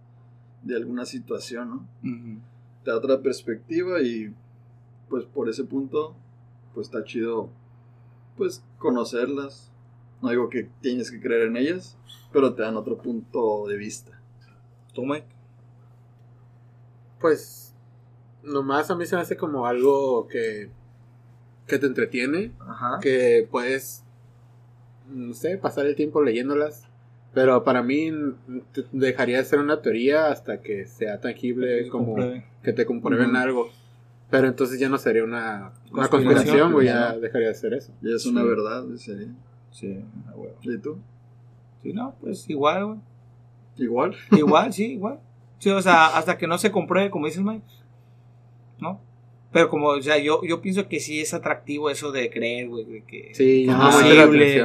[0.63, 1.87] de alguna situación, ¿no?
[2.03, 2.39] Ujú.
[2.83, 4.33] Te da otra perspectiva y
[5.11, 6.15] pues por ese punto,
[6.73, 7.49] pues está chido,
[8.37, 9.69] pues conocerlas.
[10.23, 11.97] No digo que tienes que creer en ellas,
[12.31, 14.19] pero te dan otro punto de vista.
[14.93, 15.27] ¿Tú, Mike?
[17.19, 17.75] Pues,
[18.43, 20.69] nomás a mí se me hace como algo que,
[21.67, 22.99] que te entretiene, Ajá.
[23.01, 24.03] que puedes,
[25.09, 26.87] no sé, pasar el tiempo leyéndolas.
[27.33, 28.11] Pero para mí
[28.91, 32.45] dejaría de ser una teoría hasta que sea tangible, como Compruebe.
[32.63, 33.37] que te comprueben Ujú.
[33.37, 33.69] algo.
[34.31, 37.91] Pero entonces ya no sería una, una Conspiración, güey, ya ya dejaría de ser eso.
[38.01, 38.47] Y es una Sí.
[38.47, 39.27] verdad, sería.
[39.71, 40.55] Sí, a huevo.
[40.63, 40.97] ¿Y tú?
[41.83, 42.97] Sí, no, pues igual, güey.
[43.77, 44.15] Igual.
[44.31, 45.19] Igual, sí, igual.
[45.59, 47.63] Sí, o sea, hasta que no se compruebe, como dices, Mike.
[48.79, 48.99] ¿No?
[49.51, 52.85] Pero como, o sea, yo, yo pienso que sí es atractivo eso de creer, güey,
[52.85, 53.31] de que...
[53.35, 54.63] Sí, la posible.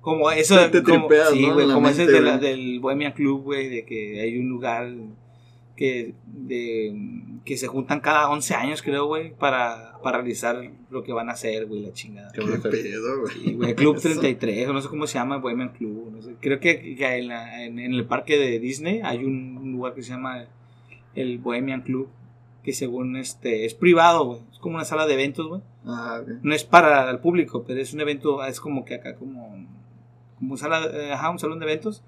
[0.00, 1.54] Como eso, Te- te como, tripeas, sí, ¿no?
[1.54, 4.90] güey, como ese de la- del Bohemian Club, güey, de que hay un lugar
[5.76, 6.94] que, de,
[7.44, 10.56] que se juntan cada 11 años, creo, güey, para, para realizar
[10.90, 12.30] lo que van a hacer, güey, la chingada.
[12.32, 13.32] Qué ¿Qué pedo, güey?
[13.34, 14.08] Sí, güey, Club Eso.
[14.08, 16.12] 33, o no sé cómo se llama, Bohemian Club.
[16.14, 16.36] No sé.
[16.40, 20.02] Creo que, que en, la- en- en el parque de Disney hay un, lugar que
[20.02, 20.44] se llama
[21.14, 22.08] el Bohemian Club,
[22.62, 24.40] que según este es privado, güey.
[24.52, 25.60] Es como una sala de eventos, güey.
[25.84, 26.22] Ah.
[26.42, 29.66] No es para el público, pero es un evento, es como que acá, como,
[30.38, 32.02] como sala, eh, ajá, un salón de eventos,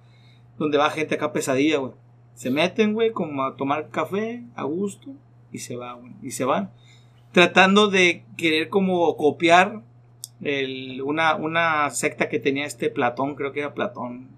[0.56, 1.92] donde va gente acá pesadilla, güey.
[2.37, 5.11] Se meten, güey, como a tomar café a gusto
[5.51, 6.12] y se va, güey.
[6.22, 6.70] Y se van.
[7.32, 9.82] Tratando de querer como copiar
[10.43, 14.28] el, una, una secta que tenía este Platón, creo que era Platón.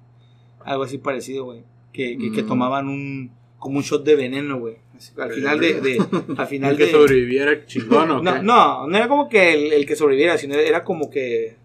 [0.65, 1.63] Algo así parecido, güey.
[1.93, 2.47] Que, que, que Mm.
[2.47, 4.77] tomaban un, como un shot de veneno, güey.
[5.21, 5.99] Al final de, de-
[6.37, 9.73] al final El que de, sobreviviera chingón, ¿o no, no, no era como que el,
[9.73, 11.57] el que sobreviviera, sino era como que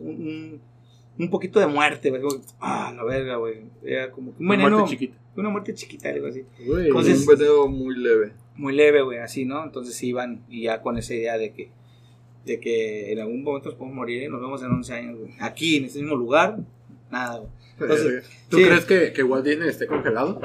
[0.00, 0.60] un,
[1.18, 2.22] un poquito de muerte, güey.
[2.60, 3.62] Ah, la verga, güey.
[3.84, 4.76] Era como que un Una veneno.
[4.78, 5.18] muerte chiquita.
[5.36, 6.44] Una muerte chiquita, algo así.
[6.66, 8.32] Güey, Entonces- un video muy leve.
[8.56, 9.62] Muy leve, güey, así, ¿no?
[9.64, 11.70] Entonces iban y ya con esa idea de que,
[12.46, 15.32] de que en algún momento nos podemos morir y nos vemos en 11 años, güey.
[15.40, 16.58] Aquí, en este mismo lugar,
[17.10, 17.50] nada, güey.
[17.80, 18.30] Entonces.
[18.48, 18.64] ¿Tú sí.
[18.64, 20.40] crees que, que Walt Disney esté congelado?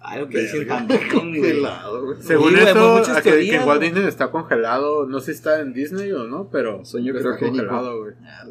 [0.00, 1.08] Ay, lo que güey.
[1.08, 2.22] Congelado, güey.
[2.22, 3.82] Según güey, muchas a que, teorías, que Walt.
[3.82, 7.64] Disney está congelado, no sé si está en Disney o no, pero Sueño está criogénico.
[7.66, 8.14] congelado, güey.
[8.22, 8.44] Ah,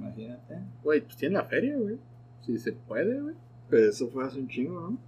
[0.00, 0.54] Imagínate.
[0.82, 1.96] Güey, pues tiene la feria, güey.
[2.44, 3.34] Si se puede, güey.
[3.68, 4.98] Pero eso fue hace un chingo, ¿no?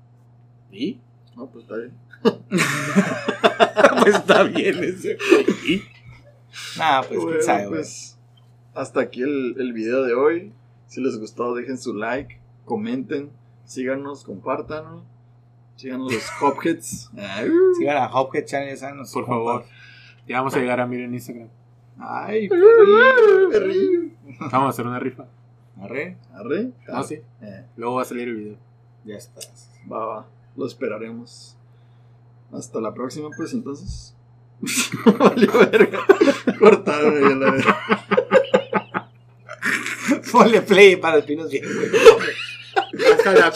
[0.70, 1.00] ¿Y?
[1.36, 1.92] No, pues está bien.
[4.02, 5.16] pues está bien ese.
[5.66, 5.82] ¿Y?
[6.78, 7.78] Nah, pues Bueno, quién sabe, güey.
[7.78, 8.18] pues,
[8.74, 10.52] hasta aquí el, el video de hoy.
[10.88, 13.30] Si les gustó, dejen su like, comenten,
[13.64, 15.02] síganos, compartan.
[15.78, 17.10] Síganos los Hopheads.
[17.78, 19.64] Sigan a Hophead Channel, ya saben, Por favor.
[20.26, 21.48] Ya vamos a llegar a mil en Instagram.
[22.00, 24.00] Ay, perrillo, perrillo.
[24.40, 25.26] Vamos a hacer una rifa.
[25.80, 26.72] Arre, Arre.
[26.88, 27.20] Ah, sí.
[27.40, 28.56] Eh, Luego va a salir el video.
[29.04, 29.70] ya estás.
[29.90, 30.26] va, va.
[30.56, 31.56] Lo esperaremos.
[32.52, 34.16] Hasta la próxima, pues entonces.
[35.18, 36.00] Valió verga.
[36.58, 37.78] Cortaron ahí a la verga.
[40.32, 41.88] Ponle play para el pinos bien, güey.
[43.12, 43.52] Hasta la-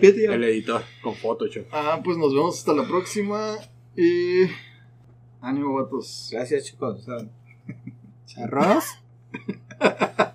[0.00, 0.32] Pie, tío.
[0.32, 1.66] el editor con Photoshop.
[1.72, 3.56] Ah, pues nos vemos hasta la próxima.
[3.96, 4.42] Y.
[5.40, 6.28] Ánimo, vatos.
[6.32, 7.06] Gracias, chicos.
[8.36, 8.84] ¿Arroz?